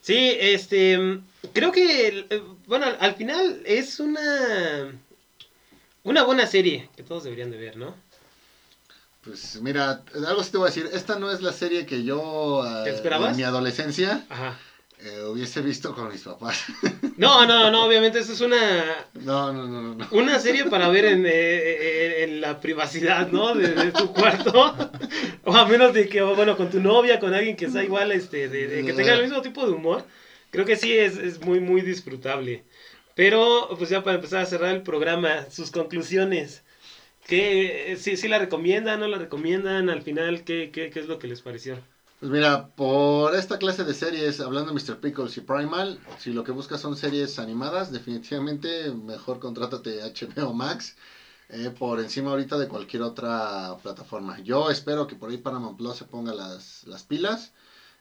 Sí, 0.00 0.34
este, 0.38 1.20
creo 1.52 1.70
que, 1.70 2.26
eh, 2.30 2.42
bueno, 2.66 2.86
al 2.98 3.14
final 3.14 3.62
es 3.66 4.00
una, 4.00 4.98
una 6.04 6.22
buena 6.22 6.46
serie 6.46 6.88
que 6.96 7.02
todos 7.02 7.24
deberían 7.24 7.50
de 7.50 7.58
ver, 7.58 7.76
¿no? 7.76 7.94
Pues 9.24 9.60
mira, 9.62 10.02
algo 10.26 10.42
sí 10.42 10.50
te 10.50 10.58
voy 10.58 10.66
a 10.66 10.70
decir, 10.70 10.90
esta 10.92 11.18
no 11.18 11.30
es 11.30 11.42
la 11.42 11.52
serie 11.52 11.86
que 11.86 12.02
yo 12.02 12.64
eh, 12.66 12.84
¿Te 12.84 12.90
esperabas? 12.90 13.30
en 13.30 13.36
mi 13.36 13.44
adolescencia 13.44 14.24
Ajá. 14.28 14.58
eh, 14.98 15.22
hubiese 15.28 15.60
visto 15.60 15.94
con 15.94 16.10
mis 16.10 16.22
papás. 16.22 16.64
No, 17.18 17.46
no, 17.46 17.70
no, 17.70 17.84
obviamente 17.84 18.18
eso 18.20 18.32
es 18.32 18.40
una, 18.40 19.06
no, 19.20 19.52
no, 19.52 19.68
no, 19.68 19.94
no, 19.94 20.08
una 20.12 20.40
serie 20.40 20.64
para 20.64 20.88
ver 20.88 21.04
en, 21.04 21.26
eh, 21.26 21.30
eh, 21.30 22.24
en 22.24 22.40
la 22.40 22.58
privacidad, 22.58 23.28
¿no? 23.28 23.54
De, 23.54 23.74
de 23.74 23.92
tu 23.92 24.12
cuarto. 24.12 24.74
O 25.44 25.54
a 25.54 25.66
menos 25.66 25.92
de 25.92 26.08
que, 26.08 26.22
bueno, 26.22 26.56
con 26.56 26.70
tu 26.70 26.80
novia, 26.80 27.20
con 27.20 27.34
alguien 27.34 27.54
que 27.56 27.68
sea 27.68 27.84
igual, 27.84 28.12
este, 28.12 28.48
de, 28.48 28.66
de 28.66 28.84
que 28.84 28.92
tenga 28.92 29.12
el 29.14 29.22
mismo 29.22 29.42
tipo 29.42 29.66
de 29.66 29.72
humor. 29.72 30.04
Creo 30.50 30.64
que 30.64 30.76
sí 30.76 30.96
es, 30.96 31.16
es 31.16 31.40
muy, 31.40 31.60
muy 31.60 31.82
disfrutable. 31.82 32.64
Pero, 33.14 33.68
pues 33.76 33.90
ya 33.90 34.02
para 34.02 34.16
empezar 34.16 34.40
a 34.40 34.46
cerrar 34.46 34.74
el 34.74 34.82
programa, 34.82 35.50
sus 35.50 35.70
conclusiones. 35.70 36.62
¿Qué, 37.26 37.96
sí, 37.98 38.16
sí 38.16 38.28
la 38.28 38.38
recomiendan, 38.38 39.00
no 39.00 39.08
la 39.08 39.18
recomiendan? 39.18 39.88
Al 39.90 40.02
final, 40.02 40.44
¿qué, 40.44 40.70
qué, 40.72 40.90
qué 40.90 41.00
es 41.00 41.06
lo 41.08 41.18
que 41.18 41.26
les 41.28 41.42
pareció? 41.42 41.84
Pues 42.18 42.30
mira, 42.30 42.68
por 42.76 43.34
esta 43.34 43.58
clase 43.58 43.82
de 43.84 43.94
series, 43.94 44.38
hablando 44.40 44.72
de 44.72 44.74
Mr. 44.80 45.00
Pickles 45.00 45.36
y 45.36 45.40
Primal, 45.40 46.00
si 46.18 46.32
lo 46.32 46.44
que 46.44 46.52
buscas 46.52 46.80
son 46.80 46.96
series 46.96 47.38
animadas, 47.40 47.90
definitivamente 47.90 48.92
mejor 48.92 49.40
contrátate 49.40 50.02
HBO 50.02 50.54
Max 50.54 50.96
eh, 51.48 51.70
por 51.70 52.00
encima 52.00 52.30
ahorita 52.30 52.58
de 52.58 52.68
cualquier 52.68 53.02
otra 53.02 53.76
plataforma. 53.82 54.38
Yo 54.40 54.70
espero 54.70 55.06
que 55.08 55.16
por 55.16 55.30
ahí 55.30 55.38
Paramount 55.38 55.76
Plus 55.78 55.96
se 55.96 56.04
ponga 56.06 56.32
las, 56.32 56.84
las 56.86 57.02
pilas 57.04 57.52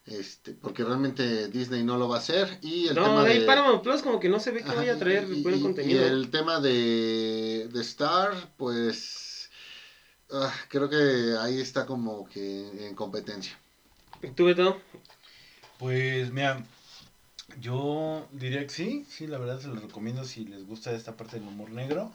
Este, 0.05 0.53
porque 0.53 0.83
realmente 0.83 1.47
Disney 1.47 1.83
no 1.83 1.97
lo 1.97 2.09
va 2.09 2.15
a 2.15 2.19
hacer. 2.19 2.57
Y 2.61 2.87
el 2.87 2.95
no, 2.95 3.03
tema 3.03 3.23
de 3.23 3.31
ahí 3.31 3.39
de. 3.39 3.45
Paramount 3.45 3.83
Plus 3.83 4.01
como 4.01 4.19
que 4.19 4.29
no 4.29 4.39
se 4.39 4.51
ve 4.51 4.59
que 4.63 4.69
Ajá, 4.69 4.75
vaya 4.75 4.93
a 4.93 4.97
traer 4.97 5.27
y- 5.31 5.41
buen 5.43 5.57
y- 5.59 5.61
contenido. 5.61 6.01
Y 6.01 6.03
el 6.09 6.31
tema 6.31 6.59
de, 6.59 7.69
de 7.71 7.81
Star, 7.81 8.33
pues. 8.57 9.49
ah, 10.31 10.53
creo 10.69 10.89
que 10.89 11.35
ahí 11.39 11.59
está 11.59 11.85
como 11.85 12.27
que 12.27 12.87
en 12.87 12.95
competencia. 12.95 13.57
¿Tú, 14.35 14.45
Beto? 14.45 14.79
Pues 15.77 16.31
mira, 16.31 16.63
yo 17.59 18.27
diría 18.31 18.61
que 18.63 18.69
sí, 18.69 19.05
sí, 19.09 19.27
la 19.27 19.37
verdad 19.37 19.59
se 19.59 19.67
los 19.67 19.81
recomiendo 19.81 20.25
si 20.25 20.45
les 20.45 20.65
gusta 20.65 20.91
esta 20.91 21.15
parte 21.15 21.37
del 21.39 21.47
humor 21.47 21.71
negro. 21.71 22.11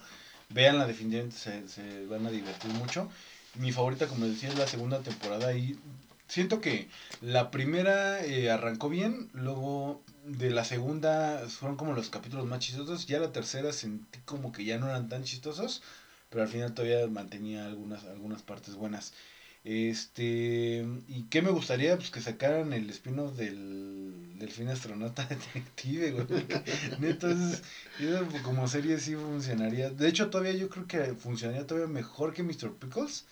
Véanla, 0.51 0.87
definitivamente 0.87 1.37
se, 1.37 1.69
se 1.69 2.07
van 2.07 2.27
a 2.27 2.31
divertir 2.31 2.71
mucho. 2.73 3.09
Mi 3.55 3.73
favorita, 3.73 4.07
como 4.07 4.25
les 4.27 4.35
decía, 4.35 4.51
es 4.51 4.59
la 4.59 4.67
segunda 4.69 5.01
temporada 5.01 5.53
y 5.55 5.77
siento 6.29 6.61
que 6.61 6.89
la 7.21 7.51
primera 7.51 8.25
eh, 8.25 8.51
arrancó 8.51 8.89
bien, 8.89 9.29
luego 9.33 10.03
de 10.25 10.51
la 10.51 10.65
segunda 10.65 11.45
fueron 11.49 11.77
como 11.77 11.93
los 11.95 12.11
capítulos 12.11 12.47
más 12.47 12.59
chistosos, 12.61 13.07
ya 13.07 13.19
la 13.21 13.33
tercera 13.33 13.73
sentí 13.73 14.19
como 14.25 14.53
que 14.53 14.65
ya 14.65 14.79
no 14.79 14.89
eran 14.89 15.09
tan 15.09 15.23
chistosos, 15.25 15.83
pero 16.31 16.43
al 16.43 16.49
final 16.49 16.75
todavía 16.75 17.07
mantenía 17.09 17.67
algunas, 17.67 18.05
algunas 18.05 18.43
partes 18.43 18.75
buenas. 18.75 19.13
Este, 19.65 20.87
¿y 21.09 21.25
qué 21.29 21.43
me 21.43 21.51
gustaría? 21.51 21.97
Pues 21.97 22.11
que 22.11 22.21
sacaran 22.21 22.73
el 22.73 22.89
spin-off 22.91 23.37
del, 23.37 24.39
del 24.39 24.51
fin 24.51 24.69
astronauta 24.69 25.25
detective, 25.29 26.13
güey. 26.13 26.27
porque 26.27 26.63
Neta, 26.99 27.31
es- 27.31 27.63
eso 27.99 28.27
como 28.43 28.69
serie 28.69 28.99
sí 28.99 29.15
funcionaría. 29.17 29.91
De 29.91 30.09
hecho, 30.09 30.31
todavía 30.31 30.53
yo 30.53 30.69
creo 30.69 30.87
que 30.87 31.15
funcionaría 31.15 31.67
todavía 31.67 31.89
mejor 31.93 32.33
que 32.33 32.43
Mr. 32.43 32.73
Pickles, 32.79 33.25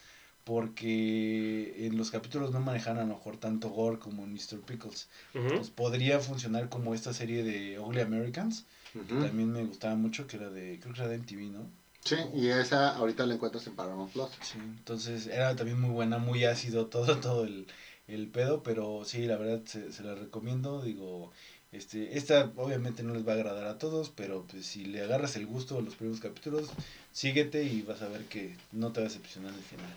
porque 0.44 1.86
en 1.86 1.96
los 1.96 2.10
capítulos 2.10 2.52
no 2.52 2.60
manejan 2.60 2.98
a 2.98 3.00
lo 3.00 3.14
mejor 3.14 3.38
tanto 3.38 3.70
gore 3.70 3.98
como 3.98 4.24
en 4.24 4.32
Mr. 4.34 4.60
Pickles. 4.60 5.08
Pues 5.32 5.70
podría 5.70 6.20
funcionar 6.20 6.68
como 6.68 6.94
esta 6.94 7.12
serie 7.12 7.42
de 7.42 7.78
Ugly 7.78 8.00
Americans, 8.02 8.66
que 8.92 9.00
también 9.00 9.50
me 9.52 9.64
gustaba 9.64 9.96
mucho, 9.96 10.26
que 10.26 10.36
era 10.36 10.50
de, 10.50 10.78
creo 10.80 10.94
que 10.94 11.00
era 11.00 11.08
de 11.08 11.16
MTV, 11.16 11.50
¿no? 11.50 11.66
Sí, 12.04 12.16
y 12.34 12.48
esa 12.48 12.94
ahorita 12.96 13.24
la 13.24 13.34
encuentras 13.34 13.66
en 13.66 13.74
Paramount 13.74 14.12
Plus. 14.12 14.28
Sí, 14.42 14.58
entonces 14.58 15.26
era 15.26 15.56
también 15.56 15.80
muy 15.80 15.90
buena, 15.90 16.18
muy 16.18 16.44
ácido 16.44 16.86
todo, 16.86 17.16
todo 17.20 17.44
el, 17.44 17.66
el 18.06 18.28
pedo, 18.28 18.62
pero 18.62 19.04
sí, 19.06 19.26
la 19.26 19.36
verdad 19.36 19.62
se, 19.64 19.90
se 19.90 20.02
la 20.02 20.14
recomiendo, 20.14 20.82
digo, 20.82 21.32
este, 21.72 22.18
esta 22.18 22.52
obviamente 22.56 23.02
no 23.02 23.14
les 23.14 23.26
va 23.26 23.32
a 23.32 23.36
agradar 23.36 23.64
a 23.64 23.78
todos, 23.78 24.10
pero 24.14 24.44
pues 24.48 24.66
si 24.66 24.84
le 24.84 25.02
agarras 25.02 25.34
el 25.36 25.46
gusto 25.46 25.78
a 25.78 25.82
los 25.82 25.94
primeros 25.94 26.20
capítulos, 26.20 26.68
síguete 27.12 27.64
y 27.64 27.82
vas 27.82 28.02
a 28.02 28.08
ver 28.08 28.26
que 28.26 28.54
no 28.72 28.92
te 28.92 29.00
va 29.00 29.06
a 29.06 29.08
decepcionar 29.08 29.54
el 29.54 29.62
final. 29.62 29.90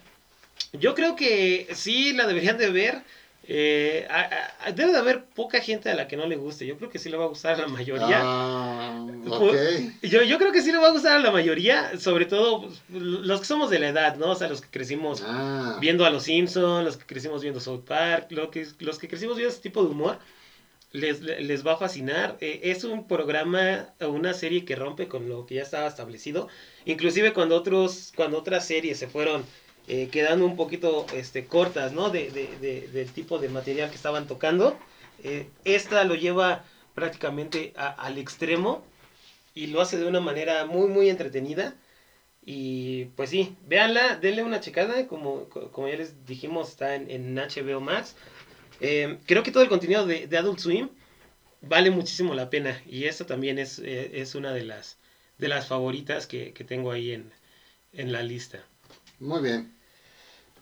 Yo 0.74 0.96
creo 0.96 1.16
que 1.16 1.68
sí 1.74 2.14
la 2.14 2.28
deberían 2.28 2.58
de 2.58 2.70
ver. 2.70 3.02
Eh, 3.50 4.06
a- 4.10 4.50
a- 4.66 4.72
debe 4.74 4.92
de 4.92 4.98
haber 4.98 5.24
poca 5.24 5.62
gente 5.62 5.90
a 5.90 5.96
la 5.96 6.10
que 6.10 6.18
no 6.18 6.28
le 6.28 6.36
guste. 6.36 6.66
Yo 6.68 6.76
creo 6.78 6.90
que 6.90 7.00
sí 7.00 7.08
le 7.10 7.16
va 7.16 7.24
a 7.24 7.28
gustar 7.30 7.54
a 7.56 7.60
la 7.60 7.68
mayoría. 7.70 8.20
Ah. 8.22 9.08
Yo, 10.02 10.22
yo 10.24 10.38
creo 10.38 10.52
que 10.52 10.62
sí 10.62 10.70
le 10.72 10.78
va 10.80 10.88
a 10.90 10.92
gustar 10.92 11.16
a 11.16 11.20
la 11.20 11.32
mayoría, 11.32 11.98
sobre 11.98 12.26
todo 12.26 12.64
pues, 12.68 12.82
los 13.02 13.40
que 13.40 13.46
somos 13.46 13.70
de 13.70 13.80
la 13.80 13.88
edad, 13.88 14.18
¿no? 14.18 14.32
O 14.32 14.36
sea, 14.36 14.50
los 14.50 14.60
que 14.60 14.68
crecimos 14.70 15.24
Ah, 15.26 15.78
viendo 15.80 16.06
a 16.06 16.10
los 16.10 16.24
Simpsons, 16.24 16.84
los 16.84 16.98
que 16.98 17.06
crecimos 17.06 17.42
viendo 17.42 17.62
South 17.62 17.86
Park, 17.86 18.28
lo 18.32 18.52
que, 18.52 18.68
los 18.80 19.00
que 19.00 19.08
crecimos 19.08 19.38
viendo 19.38 19.54
ese 19.54 19.62
tipo 19.62 19.82
de 19.82 19.92
humor, 19.92 20.20
les, 20.92 21.22
les 21.22 21.66
va 21.66 21.74
a 21.74 21.78
fascinar. 21.78 22.36
Eh, 22.42 22.60
es 22.64 22.84
un 22.84 23.08
programa 23.08 23.94
una 24.02 24.34
serie 24.34 24.66
que 24.66 24.76
rompe 24.76 25.08
con 25.08 25.30
lo 25.30 25.46
que 25.46 25.56
ya 25.56 25.62
estaba 25.64 25.88
establecido. 25.88 26.50
Inclusive 26.84 27.32
cuando 27.32 27.56
otros, 27.56 28.12
cuando 28.14 28.38
otras 28.38 28.66
series 28.68 28.98
se 29.00 29.08
fueron 29.08 29.46
eh, 29.88 30.10
quedando 30.12 30.46
un 30.46 30.56
poquito 30.56 31.06
este, 31.14 31.46
cortas, 31.46 31.94
¿no? 31.94 32.10
De, 32.10 32.30
de- 32.32 32.58
de- 32.60 32.88
del 32.90 33.12
tipo 33.12 33.40
de 33.40 33.50
material 33.50 33.90
que 33.90 33.96
estaban 33.96 34.28
tocando. 34.28 34.78
eh, 35.24 35.50
esta 35.66 36.04
lo 36.04 36.16
lleva 36.16 36.64
prácticamente 36.94 37.74
a- 37.76 37.90
al 37.90 38.18
extremo 38.20 38.84
y 39.56 39.68
lo 39.68 39.82
hace 39.82 39.98
de 39.98 40.06
una 40.08 40.20
manera 40.20 40.66
muy, 40.66 40.88
muy 40.90 41.10
entretenida. 41.10 41.76
Y 42.46 43.06
pues 43.18 43.30
sí, 43.32 43.56
véanla, 43.68 44.16
denle 44.18 44.44
una 44.44 44.62
checada, 44.62 45.08
como, 45.08 45.50
co- 45.50 45.72
como 45.72 45.88
ya 45.90 45.98
les 45.98 46.26
dijimos, 46.26 46.70
está 46.70 46.96
en, 46.96 47.10
en 47.12 47.38
HBO 47.38 47.82
Max. 47.82 48.16
Eh, 48.82 49.18
creo 49.26 49.44
que 49.44 49.52
todo 49.52 49.64
el 49.64 49.70
contenido 49.70 50.06
de, 50.06 50.28
de 50.28 50.38
Adult 50.38 50.60
Swim 50.60 50.90
vale 51.62 51.92
muchísimo 51.92 52.34
la 52.36 52.50
pena 52.50 52.82
y 52.88 53.06
esta 53.06 53.26
también 53.26 53.60
es, 53.60 53.80
eh, 53.80 54.12
es 54.22 54.36
una 54.36 54.54
de 54.54 54.64
las, 54.64 54.98
de 55.40 55.48
las 55.50 55.68
favoritas 55.68 56.28
que, 56.28 56.54
que 56.54 56.64
tengo 56.64 56.92
ahí 56.92 57.12
en, 57.12 57.32
en 57.94 58.12
la 58.12 58.24
lista. 58.24 58.64
muy 59.20 59.42
bien. 59.42 59.77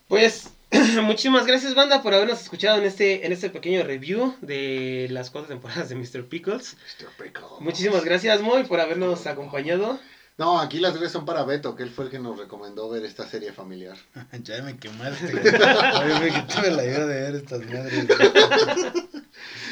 Pues 0.08 0.50
muchísimas 1.04 1.46
gracias 1.46 1.74
banda 1.76 2.02
por 2.02 2.13
habernos 2.13 2.41
escuchado 2.41 2.78
en 2.78 2.86
este, 2.86 3.26
en 3.26 3.32
este 3.32 3.50
pequeño 3.50 3.84
review 3.84 4.36
de 4.41 5.08
las 5.10 5.30
cuatro 5.30 5.48
temporadas 5.48 5.89
de 5.89 5.96
Mr. 5.96 6.28
Pickles. 6.28 6.76
Mr. 7.00 7.10
Pickles. 7.24 7.60
Muchísimas 7.60 8.04
gracias 8.04 8.41
Moy 8.41 8.63
por 8.65 8.80
habernos 8.80 9.26
acompañado. 9.28 10.00
No, 10.38 10.60
aquí 10.60 10.80
las 10.80 10.94
tres 10.94 11.13
son 11.13 11.26
para 11.26 11.46
Beto, 11.46 11.78
que 11.78 11.84
él 11.84 11.89
fue 11.89 12.06
el 12.06 12.12
que 12.12 12.20
nos 12.20 12.38
recomendó 12.38 12.89
ver 12.89 13.06
esta 13.06 13.26
serie 13.26 13.54
familiar. 13.54 13.98
ya 14.44 14.62
me 14.63 14.78
quemaste. 14.78 15.28
Oye, 15.34 16.34
que 16.34 16.54
tuve 16.54 16.72
la 16.72 16.84
idea 16.84 17.06
de 17.06 17.22
ver 17.22 17.36
estas 17.36 17.65
madres. 17.65 18.08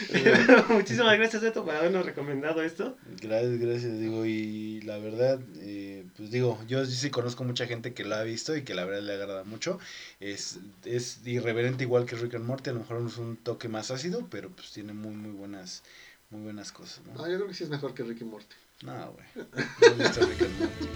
Muchísimas 0.70 1.18
gracias 1.18 1.42
Beto 1.42 1.64
por 1.66 1.76
habernos 1.76 2.06
recomendado 2.06 2.62
esto. 2.64 2.98
Gracias, 3.22 3.60
gracias, 3.60 4.00
digo, 4.00 4.26
y 4.26 4.82
la 4.82 4.98
verdad, 4.98 5.40
eh, 5.62 6.06
pues 6.18 6.32
digo, 6.32 6.60
yo 6.68 6.86
sí, 6.86 7.10
conozco 7.10 7.44
mucha 7.44 7.66
gente 7.68 7.94
que 7.94 8.04
la 8.04 8.20
ha 8.20 8.24
visto 8.24 8.56
y 8.56 8.64
que 8.64 8.74
la 8.74 8.86
verdad 8.86 9.02
le 9.04 9.14
agrada 9.14 9.44
mucho. 9.44 9.80
Es, 10.20 10.60
es 10.86 11.26
irreverente 11.26 11.84
igual 11.84 12.06
que 12.06 12.16
Rick 12.16 12.36
and 12.36 12.46
Morty, 12.46 12.70
a 12.70 12.74
lo 12.74 12.80
mejor 12.80 13.06
es 13.08 13.18
un 13.18 13.38
toque 13.38 13.68
más 13.70 13.92
ácido, 13.92 14.28
pero 14.30 14.50
pues 14.50 14.72
tiene 14.72 14.94
muy, 14.94 15.14
muy 15.16 15.32
buenas, 15.32 15.84
muy 16.30 16.42
buenas 16.42 16.72
cosas, 16.72 17.02
No, 17.08 17.14
¿no? 17.22 17.30
yo 17.30 17.36
creo 17.38 17.48
que 17.48 17.54
sí 17.54 17.64
es 17.64 17.70
mejor 17.70 17.94
que 17.94 18.04
Ricky 18.04 18.24
Morty. 18.26 18.56
No, 18.84 19.14
güey. 19.14 19.48
No 19.82 19.88
he 19.88 19.94
visto 20.08 20.26
Rick 20.26 20.42
and 20.42 20.60
Morty. 20.60 20.88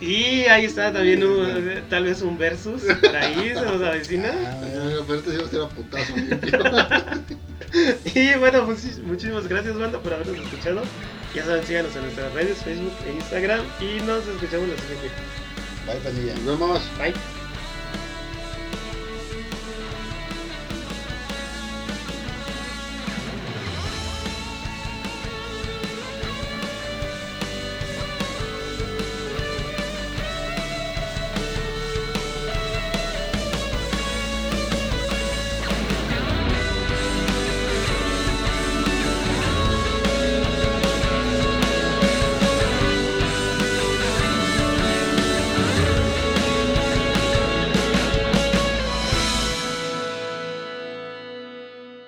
Y 0.00 0.44
ahí 0.44 0.64
está 0.64 0.92
también 0.92 1.24
un- 1.24 1.82
tal 1.90 2.04
vez 2.04 2.22
un 2.22 2.38
versus 2.38 2.82
por 2.82 3.16
ahí 3.16 3.48
se 3.54 3.60
nos 3.62 3.82
avecina. 3.82 4.30
Pero 5.06 5.22
sí 5.22 5.36
va 5.36 5.46
a 5.46 5.48
ser 5.50 5.60
a 5.62 5.68
putazo 5.68 6.16
limpio. 6.16 6.58
Y 8.14 8.34
bueno, 8.38 8.66
muchis- 8.66 9.02
muchísimas 9.02 9.46
gracias 9.46 9.76
banda 9.78 9.98
por 10.00 10.14
habernos 10.14 10.38
escuchado. 10.38 10.82
Ya 11.34 11.44
saben, 11.44 11.62
síganos 11.66 11.94
en 11.96 12.02
nuestras 12.02 12.32
redes, 12.32 12.56
Facebook 12.64 12.92
e 13.06 13.12
Instagram. 13.12 13.60
Y 13.80 14.00
nos 14.06 14.26
escuchamos 14.26 14.68
la 14.70 14.76
siguiente. 14.78 15.10
Bye, 15.86 15.96
pandilla. 15.96 16.34
Nos 16.46 16.58
vemos. 16.58 16.80
Bye. 16.98 17.37